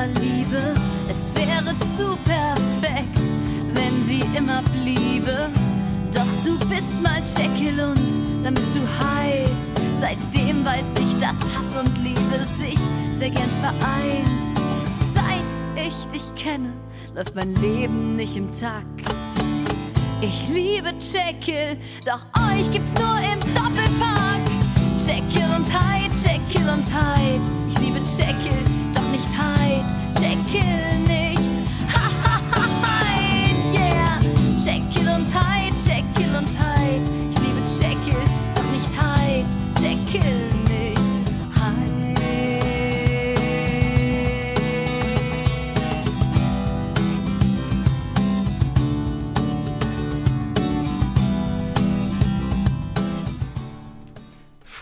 [0.07, 0.73] liebe.
[1.09, 3.19] Es wäre zu perfekt,
[3.73, 5.49] wenn sie immer bliebe.
[6.13, 9.51] Doch du bist mal Jekyll und dann bist du Hyde.
[9.99, 12.79] Seitdem weiß ich, dass Hass und Liebe sich
[13.17, 14.57] sehr gern vereint.
[15.13, 16.73] Seit ich dich kenne,
[17.15, 18.85] läuft mein Leben nicht im Takt.
[20.21, 24.25] Ich liebe Jekyll, doch euch gibt's nur im Doppelpack.
[25.05, 27.41] Jekyll und Hyde, Jekyll und Hyde.
[27.69, 28.74] Ich liebe Jekyll,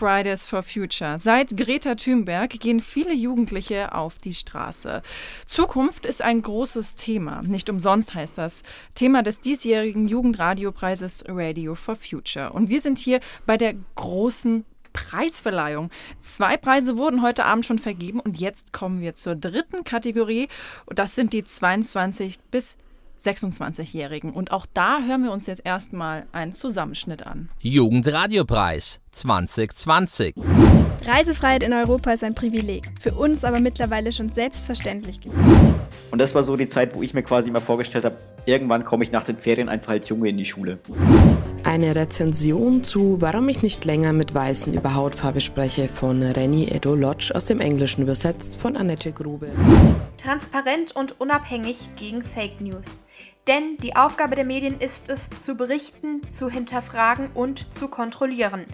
[0.04, 1.18] Fridays for Future.
[1.18, 5.00] Seit Greta Thunberg gehen viele Jugendliche auf die Straße.
[5.46, 7.40] Zukunft ist ein großes Thema.
[7.40, 12.52] Nicht umsonst heißt das Thema des diesjährigen Jugendradiopreises Radio for Future.
[12.52, 15.88] Und wir sind hier bei der großen Preisverleihung.
[16.20, 20.48] Zwei Preise wurden heute Abend schon vergeben und jetzt kommen wir zur dritten Kategorie.
[20.84, 22.76] Und das sind die 22 bis
[23.24, 24.34] 26-Jährigen.
[24.34, 27.48] Und auch da hören wir uns jetzt erstmal einen Zusammenschnitt an.
[27.60, 30.34] Jugendradiopreis 2020.
[31.06, 35.74] Reisefreiheit in Europa ist ein Privileg, für uns aber mittlerweile schon selbstverständlich geworden.
[36.10, 39.04] Und das war so die Zeit, wo ich mir quasi mal vorgestellt habe, irgendwann komme
[39.04, 40.78] ich nach den Ferien einfach als Junge in die Schule.
[41.64, 46.94] Eine Rezension zu Warum ich nicht länger mit Weißen über Hautfarbe spreche von Renny Edo
[46.94, 49.50] Lodge aus dem Englischen übersetzt von Annette Grube.
[50.18, 53.02] Transparent und unabhängig gegen Fake News.
[53.46, 58.64] Denn die Aufgabe der Medien ist es, zu berichten, zu hinterfragen und zu kontrollieren.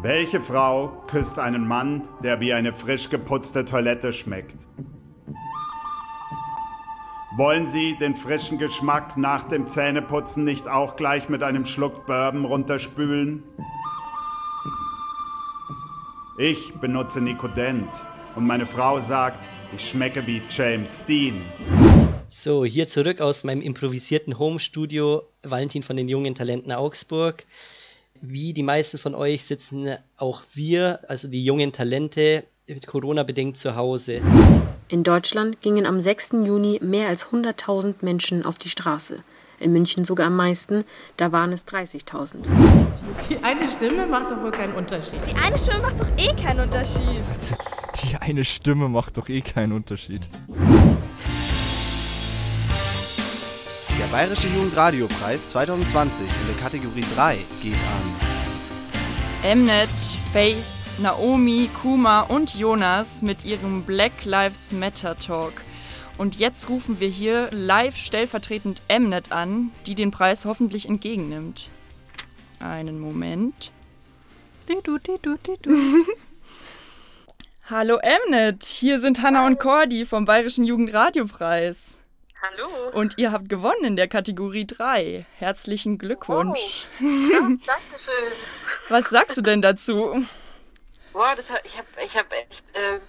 [0.00, 4.56] Welche Frau küsst einen Mann, der wie eine frisch geputzte Toilette schmeckt?
[7.36, 12.44] Wollen Sie den frischen Geschmack nach dem Zähneputzen nicht auch gleich mit einem Schluck Bourbon
[12.44, 13.42] runterspülen?
[16.38, 17.90] Ich benutze Nikodent
[18.36, 21.42] und meine Frau sagt, ich schmecke wie James Dean.
[22.42, 27.44] So, hier zurück aus meinem improvisierten Home-Studio, Valentin von den jungen Talenten Augsburg.
[28.22, 32.44] Wie die meisten von euch sitzen auch wir, also die jungen Talente,
[32.86, 34.22] Corona-bedingt zu Hause.
[34.88, 36.30] In Deutschland gingen am 6.
[36.46, 39.22] Juni mehr als 100.000 Menschen auf die Straße.
[39.58, 40.84] In München sogar am meisten,
[41.18, 42.48] da waren es 30.000.
[43.28, 45.20] Die eine Stimme macht doch wohl keinen Unterschied.
[45.26, 47.20] Die eine Stimme macht doch eh keinen Unterschied.
[48.02, 50.26] Die eine Stimme macht doch eh keinen Unterschied.
[54.00, 59.90] Der Bayerische Jugendradiopreis 2020 in der Kategorie 3 geht an Mnet,
[60.32, 60.56] Faith,
[61.00, 65.52] Naomi, Kuma und Jonas mit ihrem Black Lives Matter Talk.
[66.16, 71.68] Und jetzt rufen wir hier live stellvertretend Mnet an, die den Preis hoffentlich entgegennimmt.
[72.58, 73.70] Einen Moment.
[77.68, 77.98] Hallo
[78.28, 81.99] Mnet, hier sind Hanna und Cordi vom Bayerischen Jugendradiopreis.
[82.42, 82.88] Hallo.
[82.92, 85.20] Und ihr habt gewonnen in der Kategorie 3.
[85.36, 86.86] Herzlichen Glückwunsch.
[86.98, 87.30] Wow.
[87.30, 88.32] Krass, Dankeschön.
[88.88, 90.24] Was sagst du denn dazu?
[91.12, 93.00] Boah, das, ich habe ich hab echt äh,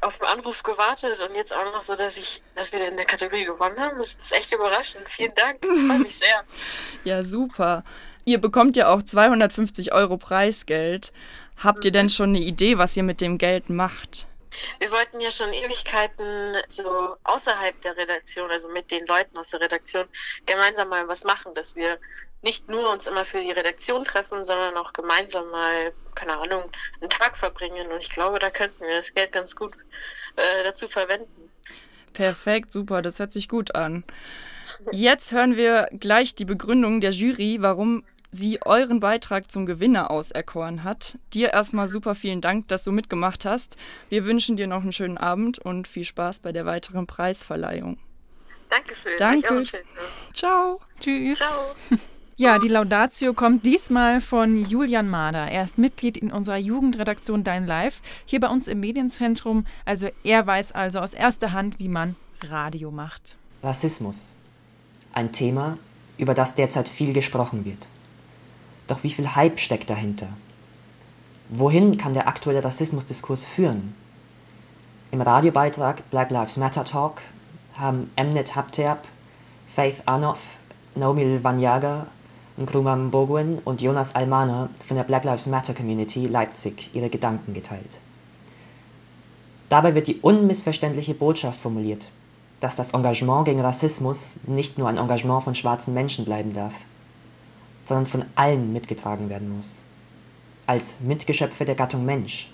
[0.00, 3.06] auf den Anruf gewartet und jetzt auch noch so, dass ich, dass wir in der
[3.06, 3.98] Kategorie gewonnen haben.
[3.98, 5.08] Das ist echt überraschend.
[5.08, 5.58] Vielen Dank.
[5.62, 6.44] Ich freue mich sehr.
[7.04, 7.84] Ja, super.
[8.24, 11.12] Ihr bekommt ja auch 250 Euro Preisgeld.
[11.56, 14.26] Habt ihr denn schon eine Idee, was ihr mit dem Geld macht?
[14.78, 19.60] Wir wollten ja schon Ewigkeiten so außerhalb der Redaktion, also mit den Leuten aus der
[19.60, 20.06] Redaktion,
[20.46, 21.98] gemeinsam mal was machen, dass wir
[22.42, 26.70] nicht nur uns immer für die Redaktion treffen, sondern auch gemeinsam mal, keine Ahnung,
[27.00, 27.90] einen Tag verbringen.
[27.90, 29.74] Und ich glaube, da könnten wir das Geld ganz gut
[30.36, 31.50] äh, dazu verwenden.
[32.12, 34.04] Perfekt, super, das hört sich gut an.
[34.92, 40.84] Jetzt hören wir gleich die Begründung der Jury, warum sie euren Beitrag zum Gewinner auserkoren
[40.84, 41.18] hat.
[41.32, 43.76] Dir erstmal super vielen Dank, dass du mitgemacht hast.
[44.08, 47.98] Wir wünschen dir noch einen schönen Abend und viel Spaß bei der weiteren Preisverleihung.
[48.70, 49.12] Dankeschön.
[49.18, 49.64] Danke.
[50.34, 50.80] Ciao.
[51.00, 51.38] Tschüss.
[51.38, 51.74] Ciao.
[52.40, 55.50] Ja, die Laudatio kommt diesmal von Julian Mader.
[55.50, 59.66] Er ist Mitglied in unserer Jugendredaktion Dein Live, hier bei uns im Medienzentrum.
[59.84, 63.36] Also er weiß also aus erster Hand, wie man Radio macht.
[63.64, 64.36] Rassismus.
[65.12, 65.78] Ein Thema,
[66.16, 67.88] über das derzeit viel gesprochen wird.
[68.88, 70.28] Doch wie viel Hype steckt dahinter?
[71.50, 73.94] Wohin kann der aktuelle Rassismusdiskurs führen?
[75.10, 77.22] Im Radiobeitrag Black Lives Matter Talk
[77.74, 79.06] haben Mnet Habteab,
[79.66, 80.58] Faith Anoff,
[80.94, 82.08] Naomi Vanyaga,
[82.58, 88.00] Nkrumah Mbogwen und Jonas Almana von der Black Lives Matter Community Leipzig ihre Gedanken geteilt.
[89.68, 92.10] Dabei wird die unmissverständliche Botschaft formuliert,
[92.60, 96.74] dass das Engagement gegen Rassismus nicht nur ein Engagement von schwarzen Menschen bleiben darf,
[97.88, 99.82] sondern von allen mitgetragen werden muss.
[100.66, 102.50] Als Mitgeschöpfe der Gattung Mensch,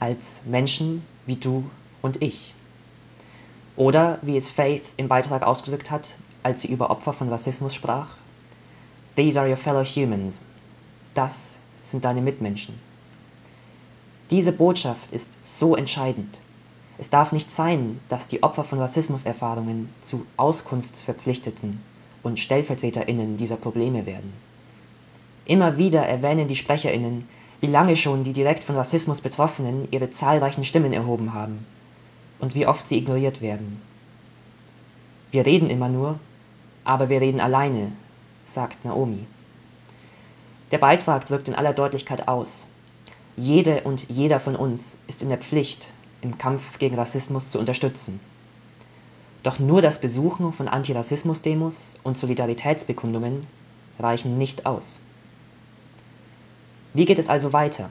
[0.00, 1.68] als Menschen wie du
[2.00, 2.54] und ich.
[3.76, 8.16] Oder, wie es Faith im Beitrag ausgedrückt hat, als sie über Opfer von Rassismus sprach,
[9.14, 10.40] These are your fellow humans.
[11.12, 12.74] Das sind deine Mitmenschen.
[14.30, 16.40] Diese Botschaft ist so entscheidend.
[16.96, 21.80] Es darf nicht sein, dass die Opfer von Rassismuserfahrungen zu Auskunftsverpflichteten
[22.22, 24.32] und Stellvertreterinnen dieser Probleme werden.
[25.44, 27.28] Immer wieder erwähnen die Sprecherinnen,
[27.60, 31.64] wie lange schon die direkt von Rassismus Betroffenen ihre zahlreichen Stimmen erhoben haben
[32.38, 33.80] und wie oft sie ignoriert werden.
[35.30, 36.18] Wir reden immer nur,
[36.84, 37.92] aber wir reden alleine,
[38.44, 39.24] sagt Naomi.
[40.72, 42.68] Der Beitrag drückt in aller Deutlichkeit aus.
[43.36, 45.88] Jede und jeder von uns ist in der Pflicht,
[46.20, 48.20] im Kampf gegen Rassismus zu unterstützen.
[49.42, 53.46] Doch nur das Besuchen von Antirassismus-Demos und Solidaritätsbekundungen
[53.98, 55.00] reichen nicht aus.
[56.94, 57.90] Wie geht es also weiter?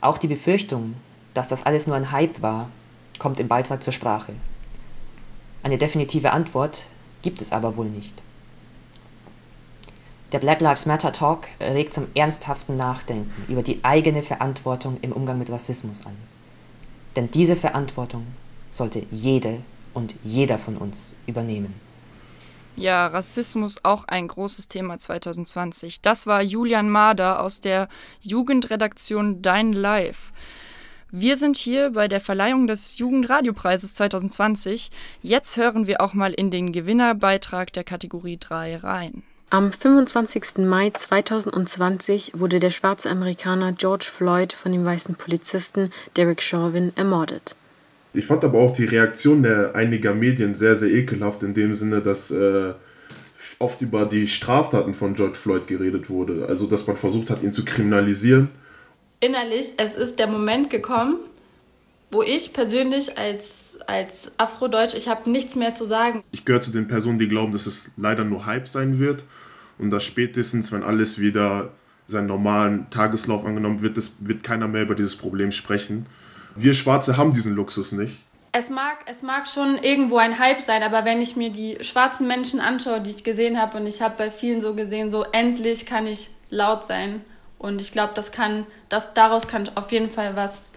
[0.00, 0.94] Auch die Befürchtung,
[1.34, 2.68] dass das alles nur ein Hype war,
[3.18, 4.32] kommt im Beitrag zur Sprache.
[5.62, 6.86] Eine definitive Antwort
[7.22, 8.12] gibt es aber wohl nicht.
[10.32, 15.38] Der Black Lives Matter Talk regt zum ernsthaften Nachdenken über die eigene Verantwortung im Umgang
[15.38, 16.16] mit Rassismus an.
[17.14, 18.26] Denn diese Verantwortung
[18.70, 19.62] sollte jede
[19.94, 21.74] und jeder von uns übernehmen.
[22.76, 26.02] Ja, Rassismus auch ein großes Thema 2020.
[26.02, 27.88] Das war Julian Mader aus der
[28.20, 30.34] Jugendredaktion Dein Live.
[31.10, 34.90] Wir sind hier bei der Verleihung des Jugendradiopreises 2020.
[35.22, 39.22] Jetzt hören wir auch mal in den Gewinnerbeitrag der Kategorie 3 rein.
[39.48, 40.58] Am 25.
[40.58, 47.56] Mai 2020 wurde der schwarze Amerikaner George Floyd von dem weißen Polizisten Derek Chauvin ermordet.
[48.16, 52.00] Ich fand aber auch die Reaktion der einiger Medien sehr, sehr ekelhaft, in dem Sinne,
[52.00, 52.72] dass äh,
[53.58, 56.46] oft über die Straftaten von George Floyd geredet wurde.
[56.48, 58.48] Also, dass man versucht hat, ihn zu kriminalisieren.
[59.20, 61.16] Innerlich, es ist der Moment gekommen,
[62.10, 66.22] wo ich persönlich als, als Afrodeutsch, ich habe nichts mehr zu sagen.
[66.32, 69.24] Ich gehöre zu den Personen, die glauben, dass es leider nur Hype sein wird
[69.78, 71.70] und dass spätestens, wenn alles wieder
[72.08, 76.06] seinen normalen Tageslauf angenommen wird, das wird keiner mehr über dieses Problem sprechen.
[76.56, 78.16] Wir Schwarze haben diesen Luxus nicht.
[78.52, 82.26] Es mag, es mag schon irgendwo ein Hype sein, aber wenn ich mir die schwarzen
[82.26, 85.84] Menschen anschaue, die ich gesehen habe, und ich habe bei vielen so gesehen, so endlich
[85.84, 87.22] kann ich laut sein.
[87.58, 90.72] Und ich glaube, das kann, das, daraus kann auf jeden Fall was,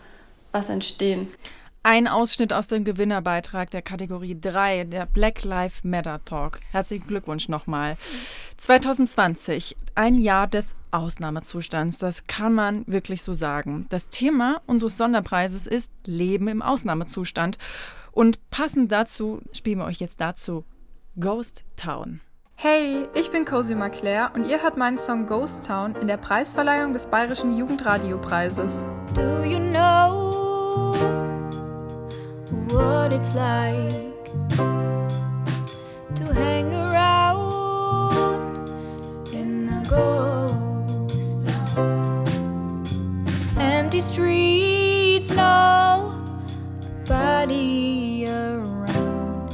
[0.51, 1.31] was entstehen.
[1.81, 6.59] Ein Ausschnitt aus dem Gewinnerbeitrag der Kategorie 3, der Black Lives Matter Talk.
[6.71, 7.95] Herzlichen Glückwunsch nochmal.
[8.57, 13.85] 2020, ein Jahr des Ausnahmezustands, das kann man wirklich so sagen.
[13.89, 17.57] Das Thema unseres Sonderpreises ist Leben im Ausnahmezustand.
[18.11, 20.65] Und passend dazu spielen wir euch jetzt dazu
[21.17, 22.19] Ghost Town.
[22.55, 26.91] Hey, ich bin Cosima Claire und ihr hört meinen Song Ghost Town in der Preisverleihung
[26.91, 28.85] des Bayerischen Jugendradiopreises.
[29.15, 29.68] Do you know
[32.79, 34.23] what it's like
[36.15, 38.69] to hang around
[39.33, 42.25] in a ghost town?
[43.57, 46.25] Empty streets, nobody
[48.27, 49.53] around.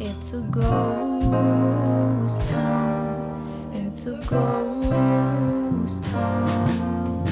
[0.00, 3.70] It's a ghost town.
[3.72, 7.24] It's a ghost town.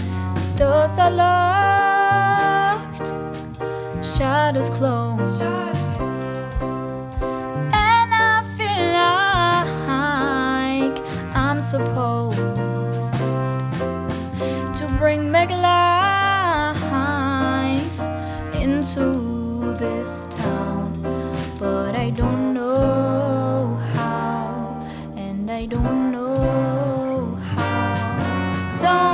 [0.56, 3.08] Doors are locked,
[4.16, 5.11] shutters closed.
[11.72, 12.36] Supposed
[14.76, 16.82] to bring back life
[18.60, 20.92] into this town.
[21.58, 28.68] But I don't know how, and I don't know how.
[28.68, 29.11] So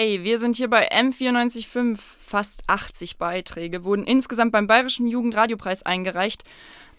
[0.00, 1.98] Hey, wir sind hier bei M945.
[2.24, 6.44] Fast 80 Beiträge wurden insgesamt beim Bayerischen Jugendradiopreis eingereicht.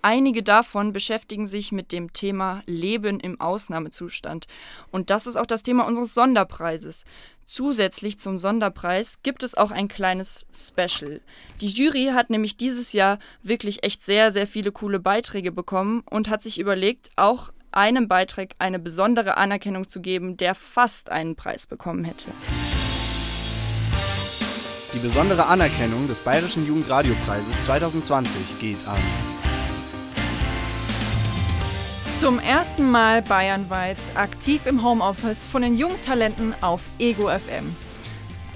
[0.01, 4.47] Einige davon beschäftigen sich mit dem Thema Leben im Ausnahmezustand.
[4.91, 7.05] Und das ist auch das Thema unseres Sonderpreises.
[7.45, 11.21] Zusätzlich zum Sonderpreis gibt es auch ein kleines Special.
[11.61, 16.27] Die Jury hat nämlich dieses Jahr wirklich echt sehr, sehr viele coole Beiträge bekommen und
[16.29, 21.67] hat sich überlegt, auch einem Beitrag eine besondere Anerkennung zu geben, der fast einen Preis
[21.67, 22.31] bekommen hätte.
[24.91, 28.97] Die besondere Anerkennung des Bayerischen Jugendradiopreises 2020 geht an.
[32.19, 37.75] Zum ersten Mal bayernweit aktiv im Homeoffice von den jungen Talenten auf Ego FM.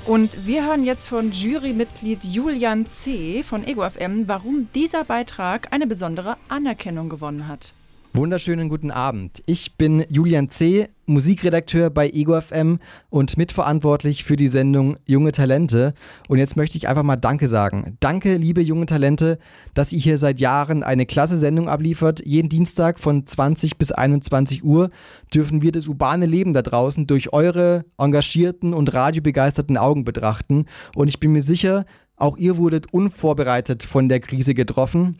[0.05, 3.43] Und wir hören jetzt von Jurymitglied Julian C.
[3.43, 7.73] von Ego FM, warum dieser Beitrag eine besondere Anerkennung gewonnen hat.
[8.15, 9.41] Wunderschönen guten Abend.
[9.47, 12.77] Ich bin Julian C., Musikredakteur bei Ego FM
[13.09, 15.95] und mitverantwortlich für die Sendung Junge Talente.
[16.29, 17.97] Und jetzt möchte ich einfach mal Danke sagen.
[18.01, 19.39] Danke, liebe junge Talente,
[19.73, 22.23] dass ihr hier seit Jahren eine klasse Sendung abliefert.
[22.23, 24.89] Jeden Dienstag von 20 bis 21 Uhr
[25.33, 30.65] dürfen wir das urbane Leben da draußen durch eure engagierten und radiobegeisterten Augen betrachten.
[30.95, 31.83] Und ich bin mir sicher,
[32.15, 35.17] auch ihr wurdet unvorbereitet von der Krise getroffen.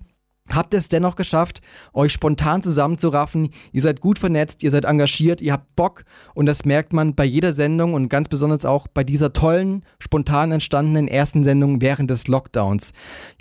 [0.50, 1.62] Habt es dennoch geschafft,
[1.94, 3.50] euch spontan zusammenzuraffen.
[3.72, 7.24] Ihr seid gut vernetzt, ihr seid engagiert, ihr habt Bock und das merkt man bei
[7.24, 12.28] jeder Sendung und ganz besonders auch bei dieser tollen, spontan entstandenen ersten Sendung während des
[12.28, 12.92] Lockdowns.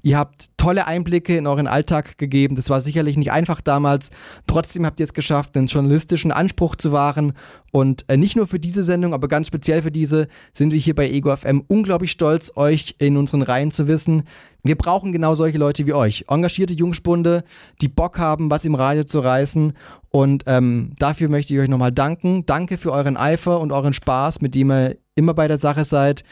[0.03, 2.55] Ihr habt tolle Einblicke in euren Alltag gegeben.
[2.55, 4.11] Das war sicherlich nicht einfach damals.
[4.47, 7.33] Trotzdem habt ihr es geschafft, einen journalistischen Anspruch zu wahren.
[7.73, 10.95] Und äh, nicht nur für diese Sendung, aber ganz speziell für diese sind wir hier
[10.95, 14.23] bei Ego FM unglaublich stolz, euch in unseren Reihen zu wissen.
[14.63, 16.27] Wir brauchen genau solche Leute wie euch.
[16.29, 17.43] Engagierte Jungspunde,
[17.81, 19.73] die Bock haben, was im Radio zu reißen.
[20.11, 22.47] Und ähm, dafür möchte ich euch nochmal danken.
[22.47, 26.23] Danke für euren Eifer und euren Spaß, mit dem ihr immer bei der Sache seid.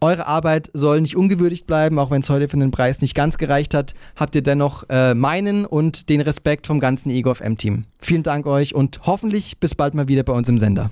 [0.00, 3.38] Eure Arbeit soll nicht ungewürdigt bleiben, auch wenn es heute für den Preis nicht ganz
[3.38, 3.94] gereicht hat.
[4.16, 7.82] Habt ihr dennoch äh, meinen und den Respekt vom ganzen Ego FM-Team.
[8.00, 10.90] Vielen Dank euch und hoffentlich bis bald mal wieder bei uns im Sender.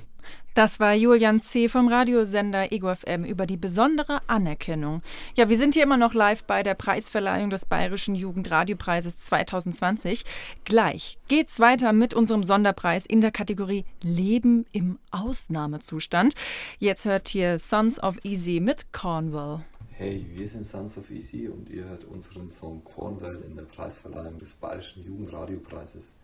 [0.55, 1.69] Das war Julian C.
[1.69, 5.01] vom Radiosender Ego FM über die besondere Anerkennung.
[5.37, 10.25] Ja, wir sind hier immer noch live bei der Preisverleihung des Bayerischen Jugendradiopreises 2020.
[10.65, 16.35] Gleich geht's weiter mit unserem Sonderpreis in der Kategorie Leben im Ausnahmezustand.
[16.81, 19.61] Jetzt hört hier Sons of Easy mit Cornwall.
[19.93, 24.39] Hey, wir sind Sons of Easy und ihr hört unseren Song Cornwall in der Preisverleihung
[24.39, 26.17] des Bayerischen Jugendradiopreises.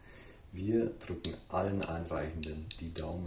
[0.57, 3.25] Wir drücken allen Einreichenden die Daumen.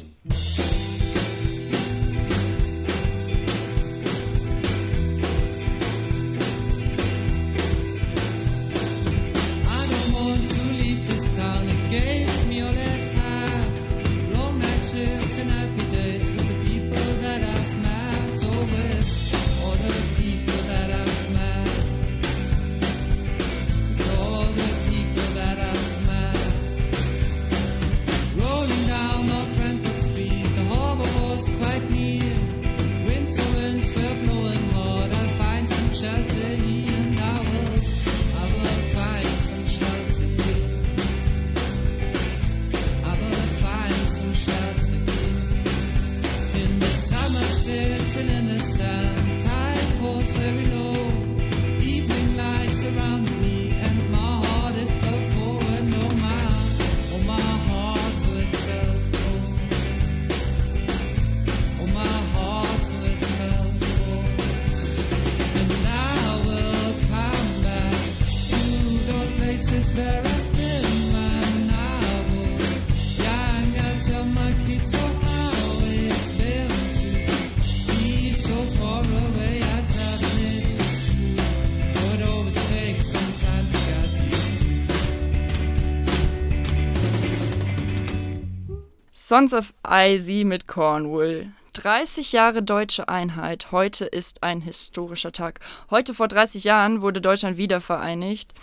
[89.30, 91.52] Sons of Icy mit Cornwall.
[91.74, 93.72] 30 Jahre deutsche Einheit.
[93.72, 95.60] Heute ist ein historischer Tag.
[95.92, 98.56] Heute vor 30 Jahren wurde Deutschland wieder vereinigt.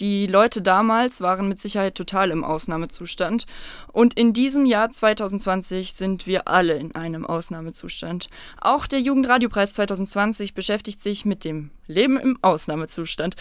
[0.00, 3.46] Die Leute damals waren mit Sicherheit total im Ausnahmezustand.
[3.92, 8.28] Und in diesem Jahr 2020 sind wir alle in einem Ausnahmezustand.
[8.60, 13.34] Auch der Jugendradiopreis 2020 beschäftigt sich mit dem Leben im Ausnahmezustand.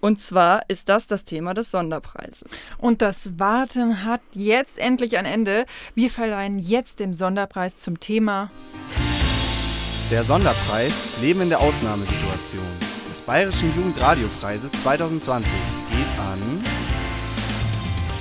[0.00, 2.72] Und zwar ist das das Thema des Sonderpreises.
[2.78, 5.64] Und das Warten hat jetzt endlich ein Ende.
[5.94, 8.50] Wir verleihen jetzt den Sonderpreis zum Thema
[10.10, 10.92] Der Sonderpreis
[11.22, 15.83] Leben in der Ausnahmesituation des Bayerischen Jugendradiopreises 2020 geht
[16.32, 16.64] an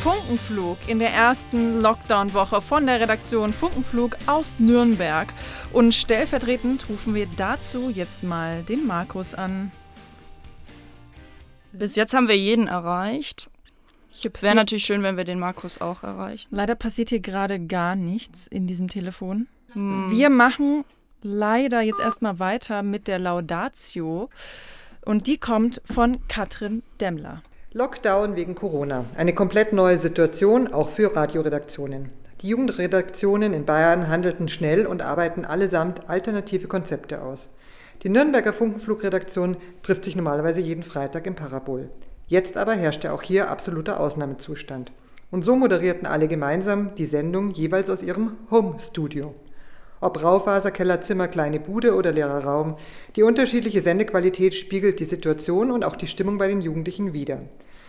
[0.03, 5.31] Funkenflug in der ersten Lockdown-Woche von der Redaktion Funkenflug aus Nürnberg.
[5.71, 9.71] Und stellvertretend rufen wir dazu jetzt mal den Markus an.
[11.71, 13.49] Bis jetzt haben wir jeden erreicht.
[14.41, 16.49] Wäre natürlich schön, wenn wir den Markus auch erreichen.
[16.51, 19.47] Leider passiert hier gerade gar nichts in diesem Telefon.
[19.71, 20.11] Hm.
[20.11, 20.83] Wir machen
[21.21, 24.29] leider jetzt erstmal weiter mit der Laudatio.
[25.05, 27.41] Und die kommt von Katrin Demmler.
[27.75, 29.05] Lockdown wegen Corona.
[29.17, 32.11] Eine komplett neue Situation, auch für Radioredaktionen.
[32.41, 37.49] Die Jugendredaktionen in Bayern handelten schnell und arbeiten allesamt alternative Konzepte aus.
[38.03, 41.87] Die Nürnberger Funkenflugredaktion trifft sich normalerweise jeden Freitag im Parabol.
[42.27, 44.91] Jetzt aber herrschte auch hier absoluter Ausnahmezustand.
[45.31, 49.33] Und so moderierten alle gemeinsam die Sendung jeweils aus ihrem Home-Studio.
[50.03, 52.75] Ob Raufaser, Kellerzimmer, kleine Bude oder leerer Raum,
[53.15, 57.39] die unterschiedliche Sendequalität spiegelt die Situation und auch die Stimmung bei den Jugendlichen wider.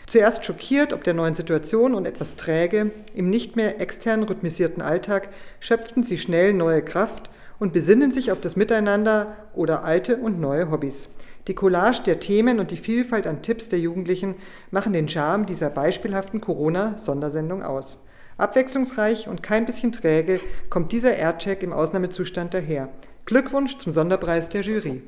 [0.06, 5.30] Zuerst schockiert ob der neuen Situation und etwas träge, im nicht mehr extern rhythmisierten Alltag
[5.58, 10.70] schöpften sie schnell neue Kraft und besinnen sich auf das Miteinander oder alte und neue
[10.70, 11.08] Hobbys.
[11.48, 14.36] Die Collage der Themen und die Vielfalt an Tipps der Jugendlichen
[14.70, 17.98] machen den Charme dieser beispielhaften Corona-Sondersendung aus.
[18.36, 22.88] Abwechslungsreich und kein bisschen träge kommt dieser Aircheck im Ausnahmezustand daher.
[23.26, 25.02] Glückwunsch zum Sonderpreis der Jury.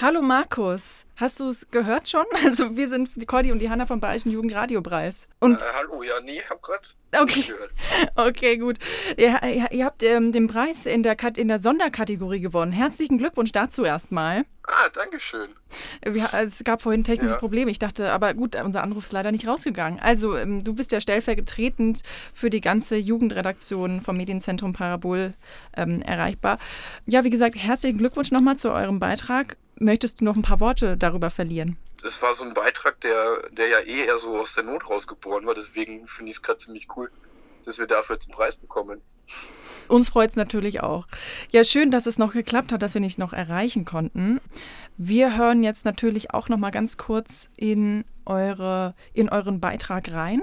[0.00, 2.24] Hallo Markus, hast du es gehört schon?
[2.44, 5.28] Also wir sind die Cordi und die Hanna vom Bayerischen Jugendradiopreis.
[5.40, 7.42] Und Äh, hallo, ja, nee, hab grad Okay.
[7.42, 7.70] gehört.
[8.16, 8.78] Okay, gut.
[9.16, 9.40] Ihr,
[9.70, 12.72] ihr, habt ähm, den Preis in der, in der Sonderkategorie gewonnen.
[12.72, 14.44] Herzlichen Glückwunsch dazu erstmal.
[14.66, 15.50] Ah, danke schön.
[16.04, 17.38] Wir, es gab vorhin technisches Ja.
[17.38, 17.68] Problem.
[17.68, 20.00] Ich dachte, aber gut, unser Anruf ist leider nicht rausgegangen.
[20.00, 22.02] Also, ähm, du bist ja stellvertretend
[22.32, 25.34] für die ganze Jugendredaktion vom Medienzentrum Parabol
[25.76, 26.58] ähm, erreichbar.
[27.06, 29.53] Ja, wie gesagt, herzlichen Glückwunsch nochmal zu eurem Beitrag.
[29.78, 31.76] Möchtest du noch ein paar Worte darüber verlieren?
[32.02, 35.46] Das war so ein Beitrag, der, der ja eh eher so aus der Not rausgeboren
[35.46, 35.54] war.
[35.54, 37.10] Deswegen finde ich es gerade ziemlich cool,
[37.64, 39.00] dass wir dafür jetzt einen Preis bekommen.
[39.88, 41.06] Uns freut es natürlich auch.
[41.50, 44.40] Ja, schön, dass es noch geklappt hat, dass wir nicht noch erreichen konnten.
[44.96, 50.40] Wir hören jetzt natürlich auch noch mal ganz kurz in, eure, in euren Beitrag rein.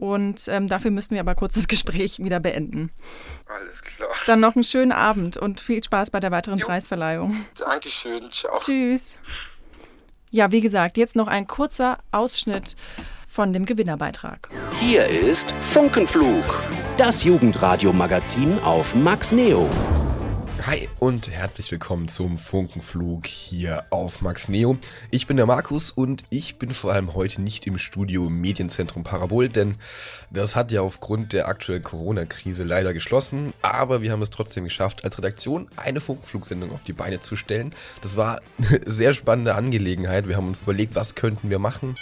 [0.00, 2.90] Und ähm, dafür müssen wir aber kurz das Gespräch wieder beenden.
[3.46, 4.08] Alles klar.
[4.26, 7.36] Dann noch einen schönen Abend und viel Spaß bei der weiteren Preisverleihung.
[7.58, 8.58] Dankeschön, ciao.
[8.58, 9.18] Tschüss.
[10.30, 12.76] Ja, wie gesagt, jetzt noch ein kurzer Ausschnitt
[13.28, 14.48] von dem Gewinnerbeitrag.
[14.80, 16.44] Hier ist Funkenflug,
[16.96, 19.68] das Jugendradiomagazin auf Max Neo.
[20.66, 24.76] Hi und herzlich willkommen zum Funkenflug hier auf Max Neo.
[25.10, 29.48] Ich bin der Markus und ich bin vor allem heute nicht im Studio Medienzentrum Parabol,
[29.48, 29.76] denn
[30.30, 33.52] das hat ja aufgrund der aktuellen Corona-Krise leider geschlossen.
[33.62, 37.74] Aber wir haben es trotzdem geschafft, als Redaktion eine Funkenflugsendung auf die Beine zu stellen.
[38.02, 40.28] Das war eine sehr spannende Angelegenheit.
[40.28, 41.94] Wir haben uns überlegt, was könnten wir machen.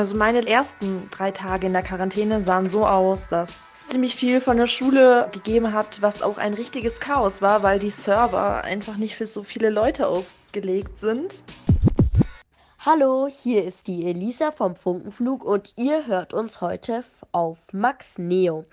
[0.00, 4.56] Also meine ersten drei Tage in der Quarantäne sahen so aus, dass ziemlich viel von
[4.56, 9.16] der Schule gegeben hat, was auch ein richtiges Chaos war, weil die Server einfach nicht
[9.16, 11.42] für so viele Leute ausgelegt sind.
[12.78, 18.64] Hallo, hier ist die Elisa vom Funkenflug und ihr hört uns heute auf Max Neo.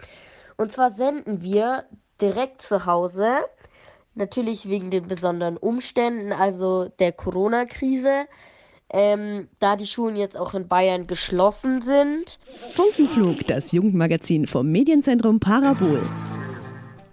[0.55, 1.85] Und zwar senden wir
[2.21, 3.37] direkt zu Hause.
[4.13, 8.27] Natürlich wegen den besonderen Umständen, also der Corona-Krise.
[8.89, 12.39] Ähm, da die Schulen jetzt auch in Bayern geschlossen sind.
[12.73, 16.01] Funkenflug, das Jugendmagazin vom Medienzentrum Parabol.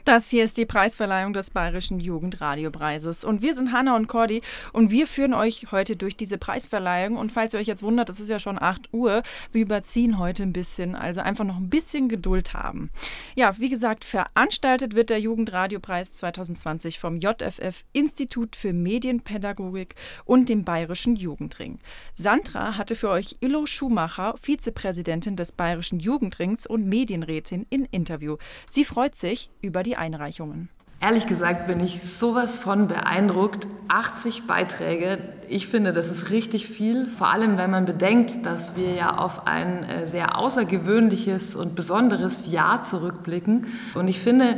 [0.05, 3.25] Das hier ist die Preisverleihung des Bayerischen Jugendradiopreises.
[3.25, 4.43] Und wir sind Hanna und Cordy
[4.75, 7.17] und wir führen euch heute durch diese Preisverleihung.
[7.17, 10.43] Und falls ihr euch jetzt wundert, es ist ja schon 8 Uhr, wir überziehen heute
[10.43, 12.91] ein bisschen, also einfach noch ein bisschen Geduld haben.
[13.35, 19.95] Ja, wie gesagt, veranstaltet wird der Jugendradiopreis 2020 vom JFF Institut für Medienpädagogik
[20.27, 21.79] und dem Bayerischen Jugendring.
[22.13, 28.37] Sandra hatte für euch Illo Schumacher, Vizepräsidentin des Bayerischen Jugendrings und Medienrätin, in Interview.
[28.71, 30.69] Sie freut sich über die Einreichungen.
[31.01, 33.67] Ehrlich gesagt bin ich sowas von beeindruckt.
[33.89, 35.19] 80 Beiträge,
[35.49, 37.07] ich finde, das ist richtig viel.
[37.07, 42.51] Vor allem, wenn man bedenkt, dass wir ja auf ein äh, sehr außergewöhnliches und besonderes
[42.51, 43.67] Jahr zurückblicken.
[43.95, 44.57] Und ich finde,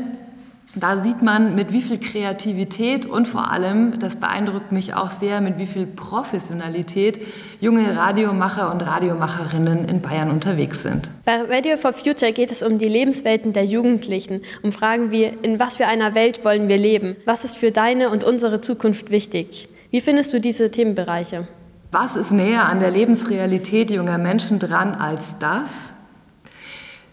[0.77, 5.41] da sieht man, mit wie viel Kreativität und vor allem, das beeindruckt mich auch sehr,
[5.41, 7.27] mit wie viel Professionalität
[7.61, 11.09] junge Radiomacher und Radiomacherinnen in Bayern unterwegs sind.
[11.25, 15.59] Bei Radio for Future geht es um die Lebenswelten der Jugendlichen, um Fragen wie, in
[15.59, 17.17] was für einer Welt wollen wir leben?
[17.25, 19.69] Was ist für deine und unsere Zukunft wichtig?
[19.91, 21.49] Wie findest du diese Themenbereiche?
[21.93, 25.71] Was ist näher an der Lebensrealität junger Menschen dran als das?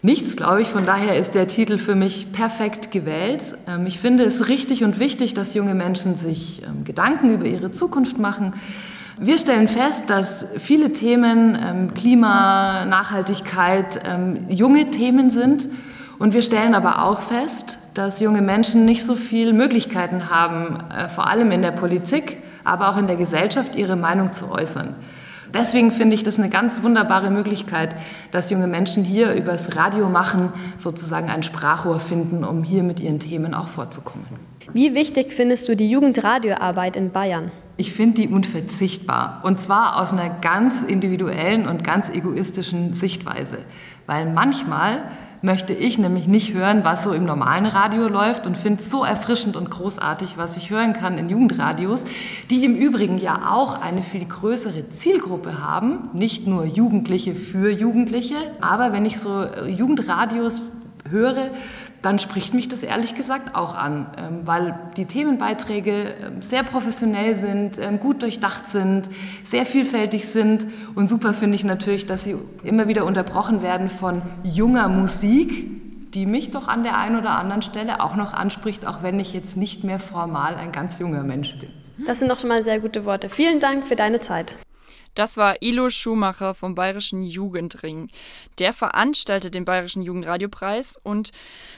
[0.02, 0.68] Nichts, glaube ich.
[0.68, 3.42] Von daher ist der Titel für mich perfekt gewählt.
[3.66, 7.72] Ähm, ich finde es richtig und wichtig, dass junge Menschen sich ähm, Gedanken über ihre
[7.72, 8.52] Zukunft machen.
[9.18, 14.00] Wir stellen fest, dass viele Themen, ähm, Klima, Nachhaltigkeit,
[14.48, 15.68] junge Themen sind.
[16.18, 21.08] Und wir stellen aber auch fest, dass junge Menschen nicht so viele Möglichkeiten haben, äh,
[21.08, 24.94] vor allem in der Politik, aber auch in der Gesellschaft, ihre Meinung zu äußern.
[25.52, 27.94] Deswegen finde ich das eine ganz wunderbare Möglichkeit,
[28.32, 33.20] dass junge Menschen hier übers Radio machen sozusagen ein Sprachrohr finden, um hier mit ihren
[33.20, 34.26] Themen auch vorzukommen.
[34.72, 37.52] Wie wichtig findest du die Jugendradioarbeit in Bayern?
[37.76, 39.40] Ich finde die unverzichtbar.
[39.42, 43.58] Und zwar aus einer ganz individuellen und ganz egoistischen Sichtweise.
[44.06, 45.02] Weil manchmal
[45.44, 49.04] möchte ich nämlich nicht hören, was so im normalen Radio läuft und finde es so
[49.04, 52.04] erfrischend und großartig, was ich hören kann in Jugendradios,
[52.48, 58.36] die im Übrigen ja auch eine viel größere Zielgruppe haben, nicht nur Jugendliche für Jugendliche,
[58.62, 60.62] aber wenn ich so Jugendradios
[61.10, 61.50] höre,
[62.04, 67.34] dann spricht mich das ehrlich gesagt auch an, ähm, weil die Themenbeiträge ähm, sehr professionell
[67.34, 69.08] sind, ähm, gut durchdacht sind,
[69.44, 74.20] sehr vielfältig sind und super finde ich natürlich, dass sie immer wieder unterbrochen werden von
[74.42, 79.02] junger Musik, die mich doch an der einen oder anderen Stelle auch noch anspricht, auch
[79.02, 81.70] wenn ich jetzt nicht mehr formal ein ganz junger Mensch bin.
[82.06, 83.30] Das sind doch schon mal sehr gute Worte.
[83.30, 84.56] Vielen Dank für deine Zeit.
[85.14, 88.08] Das war Ilo Schumacher vom Bayerischen Jugendring.
[88.58, 91.30] Der veranstaltet den Bayerischen Jugendradiopreis und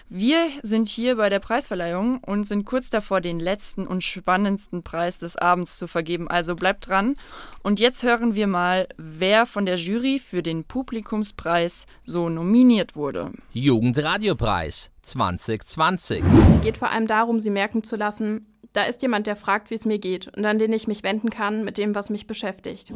[0.09, 5.19] wir sind hier bei der Preisverleihung und sind kurz davor, den letzten und spannendsten Preis
[5.19, 6.29] des Abends zu vergeben.
[6.29, 7.15] Also bleibt dran.
[7.63, 13.33] Und jetzt hören wir mal, wer von der Jury für den Publikumspreis so nominiert wurde.
[13.53, 16.23] Jugendradiopreis 2020.
[16.55, 18.47] Es geht vor allem darum, sie merken zu lassen,
[18.77, 21.31] da ist jemand, der fragt, wie es mir geht und an den ich mich wenden
[21.31, 22.93] kann mit dem, was mich beschäftigt.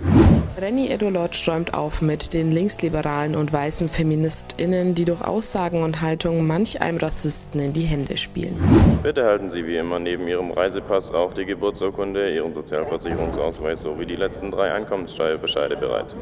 [0.61, 6.47] Renny Edolot räumt auf mit den linksliberalen und weißen FeministInnen, die durch Aussagen und Haltungen
[6.47, 8.57] manch einem Rassisten in die Hände spielen.
[9.03, 14.16] Bitte halten Sie wie immer neben Ihrem Reisepass auch die Geburtsurkunde, Ihren Sozialversicherungsausweis sowie die
[14.16, 16.14] letzten drei Einkommenssteuerbescheide bereit.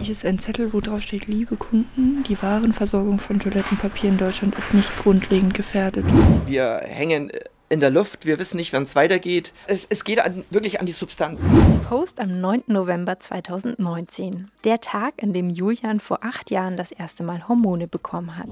[0.00, 4.54] Hier ist ein Zettel, wo drauf steht, liebe Kunden, die Warenversorgung von Toilettenpapier in Deutschland
[4.54, 6.06] ist nicht grundlegend gefährdet.
[6.46, 7.30] Wir hängen
[7.72, 9.54] in der Luft, wir wissen nicht, wann es weitergeht.
[9.66, 11.40] Es, es geht an, wirklich an die Substanz.
[11.88, 12.64] Post am 9.
[12.66, 14.50] November 2019.
[14.64, 18.50] Der Tag, an dem Julian vor acht Jahren das erste Mal Hormone bekommen hat.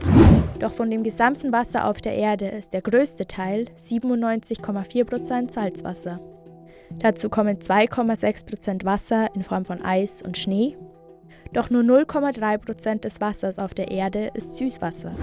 [0.59, 6.19] Doch von dem gesamten Wasser auf der Erde ist der größte Teil, 97,4% Salzwasser.
[6.99, 10.77] Dazu kommen 2,6% Wasser in Form von Eis und Schnee
[11.53, 15.15] doch nur 0,3% des Wassers auf der Erde ist Süßwasser.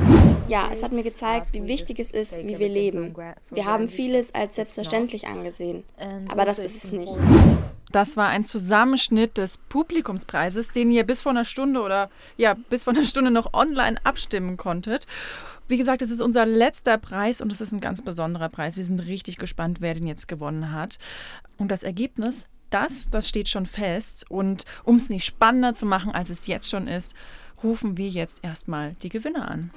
[0.47, 3.15] Ja, es hat mir gezeigt, wie wichtig es ist, wie wir leben.
[3.49, 5.84] Wir haben vieles als selbstverständlich angesehen,
[6.30, 7.11] aber das ist es nicht.
[7.91, 12.84] Das war ein Zusammenschnitt des Publikumspreises, den ihr bis vor einer Stunde oder ja, bis
[12.84, 15.07] vor einer Stunde noch online abstimmen konntet.
[15.69, 18.78] Wie gesagt, es ist unser letzter Preis und es ist ein ganz besonderer Preis.
[18.78, 20.97] Wir sind richtig gespannt, wer den jetzt gewonnen hat.
[21.57, 24.26] Und das Ergebnis das, das steht schon fest.
[24.30, 27.13] Und um es nicht spannender zu machen, als es jetzt schon ist,
[27.63, 29.72] rufen wir jetzt erstmal die Gewinner an.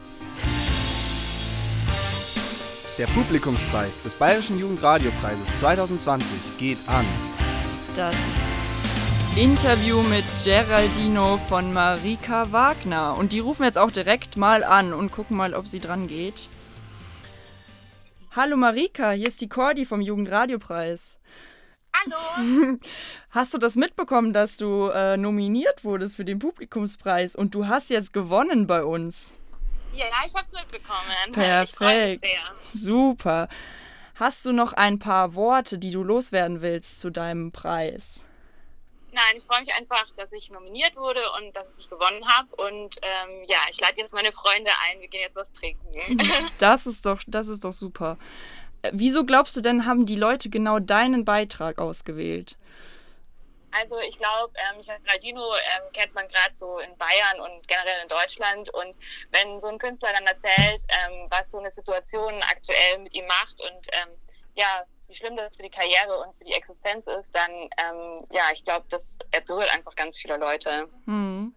[2.98, 7.06] Der Publikumspreis des Bayerischen Jugendradiopreises 2020 geht an.
[7.96, 8.14] Das
[9.36, 13.16] Interview mit Geraldino von Marika Wagner.
[13.16, 16.48] Und die rufen jetzt auch direkt mal an und gucken mal, ob sie dran geht.
[18.32, 21.18] Hallo Marika, hier ist die Cordi vom Jugendradiopreis.
[21.92, 22.78] Hallo.
[23.30, 27.90] Hast du das mitbekommen, dass du äh, nominiert wurdest für den Publikumspreis und du hast
[27.90, 29.34] jetzt gewonnen bei uns?
[29.92, 31.32] Ja, ich habe es mitbekommen.
[31.32, 32.24] Perfekt.
[32.72, 33.48] Super.
[34.14, 38.22] Hast du noch ein paar Worte, die du loswerden willst zu deinem Preis?
[39.12, 42.48] Nein, ich freue mich einfach, dass ich nominiert wurde und dass ich gewonnen habe.
[42.56, 45.00] Und ähm, ja, ich lade jetzt meine Freunde ein.
[45.00, 45.90] Wir gehen jetzt was trinken.
[46.58, 48.18] Das ist doch, das ist doch super.
[48.92, 52.56] Wieso glaubst du denn, haben die Leute genau deinen Beitrag ausgewählt?
[53.72, 58.08] Also ich glaube, ähm, Geraldino ähm, kennt man gerade so in Bayern und generell in
[58.08, 58.68] Deutschland.
[58.70, 58.96] Und
[59.30, 63.60] wenn so ein Künstler dann erzählt, ähm, was so eine Situation aktuell mit ihm macht
[63.60, 64.16] und ähm,
[64.54, 68.44] ja, wie schlimm das für die Karriere und für die Existenz ist, dann ähm, ja,
[68.52, 70.88] ich glaube, das berührt einfach ganz viele Leute.
[71.04, 71.54] Hm.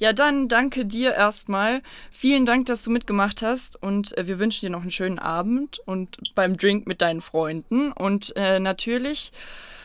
[0.00, 1.82] Ja, dann danke dir erstmal.
[2.10, 5.78] Vielen Dank, dass du mitgemacht hast und äh, wir wünschen dir noch einen schönen Abend
[5.84, 7.92] und beim Drink mit deinen Freunden.
[7.92, 9.30] Und äh, natürlich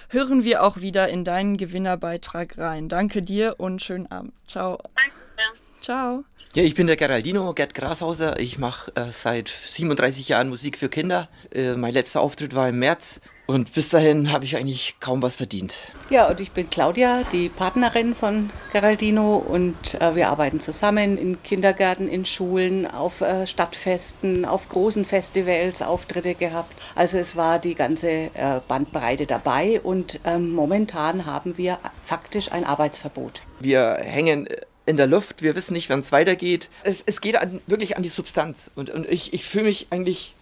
[0.08, 2.88] hören wir auch wieder in deinen Gewinnerbeitrag rein.
[2.88, 4.32] Danke dir und schönen Abend.
[4.48, 4.80] Ciao.
[4.96, 5.60] Danke.
[5.82, 6.24] Ciao.
[6.56, 8.40] Ja, ich bin der Geraldino, Gerd Grashauser.
[8.40, 11.28] Ich mache äh, seit 37 Jahren Musik für Kinder.
[11.54, 15.36] Äh, mein letzter Auftritt war im März und bis dahin habe ich eigentlich kaum was
[15.36, 15.78] verdient.
[16.10, 21.42] Ja, und ich bin Claudia, die Partnerin von Geraldino und äh, wir arbeiten zusammen in
[21.44, 26.76] Kindergärten, in Schulen, auf äh, Stadtfesten, auf großen Festivals Auftritte gehabt.
[26.96, 32.64] Also es war die ganze äh, Bandbreite dabei und ähm, momentan haben wir faktisch ein
[32.64, 33.44] Arbeitsverbot.
[33.60, 34.48] Wir hängen
[34.86, 36.70] in der Luft, wir wissen nicht, wann es weitergeht.
[36.84, 40.36] Es, es geht an, wirklich an die Substanz und, und ich, ich fühle mich eigentlich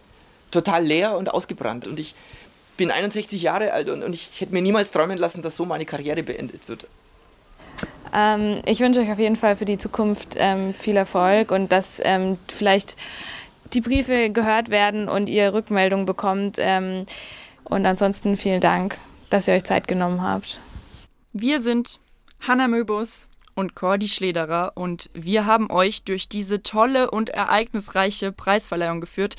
[0.52, 2.16] total leer und ausgebrannt und ich
[2.78, 5.86] bin 61 Jahre alt und, und ich hätte mir niemals träumen lassen, dass so meine
[5.86, 6.88] Karriere beendet wird.
[8.14, 12.00] Ähm, ich wünsche euch auf jeden Fall für die Zukunft ähm, viel Erfolg und dass
[12.04, 12.96] ähm, vielleicht
[13.74, 16.58] die Briefe gehört werden und ihr Rückmeldungen bekommt.
[16.60, 17.06] Ähm,
[17.64, 18.98] und ansonsten vielen Dank,
[19.30, 20.60] dass ihr euch Zeit genommen habt.
[21.32, 22.00] Wir sind
[22.40, 29.02] Hanna Möbus und Cordy Schlederer und wir haben euch durch diese tolle und ereignisreiche Preisverleihung
[29.02, 29.36] geführt.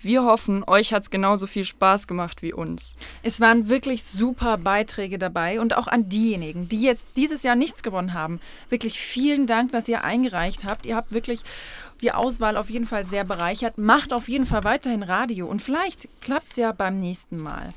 [0.00, 2.96] Wir hoffen, euch hat es genauso viel Spaß gemacht wie uns.
[3.22, 7.82] Es waren wirklich super Beiträge dabei und auch an diejenigen, die jetzt dieses Jahr nichts
[7.82, 8.40] gewonnen haben.
[8.68, 10.86] Wirklich vielen Dank, dass ihr eingereicht habt.
[10.86, 11.40] Ihr habt wirklich
[12.00, 13.78] die Auswahl auf jeden Fall sehr bereichert.
[13.78, 17.72] Macht auf jeden Fall weiterhin Radio und vielleicht klappt es ja beim nächsten Mal.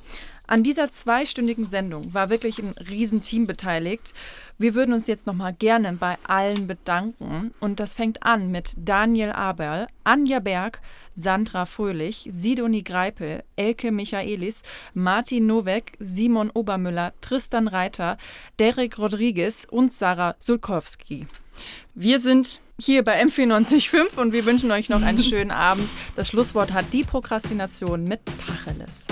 [0.50, 4.14] An dieser zweistündigen Sendung war wirklich ein Riesenteam beteiligt.
[4.58, 7.54] Wir würden uns jetzt nochmal gerne bei allen bedanken.
[7.60, 10.80] Und das fängt an mit Daniel Aberl, Anja Berg,
[11.16, 18.18] Sandra Fröhlich, Sidonie Greipel, Elke Michaelis, Martin Nowek, Simon Obermüller, Tristan Reiter,
[18.58, 21.28] Derek Rodriguez und Sarah Sulkowski.
[21.94, 25.90] Wir sind hier bei M495 und wir wünschen euch noch einen schönen Abend.
[26.16, 29.08] Das Schlusswort hat die Prokrastination mit Tacheles.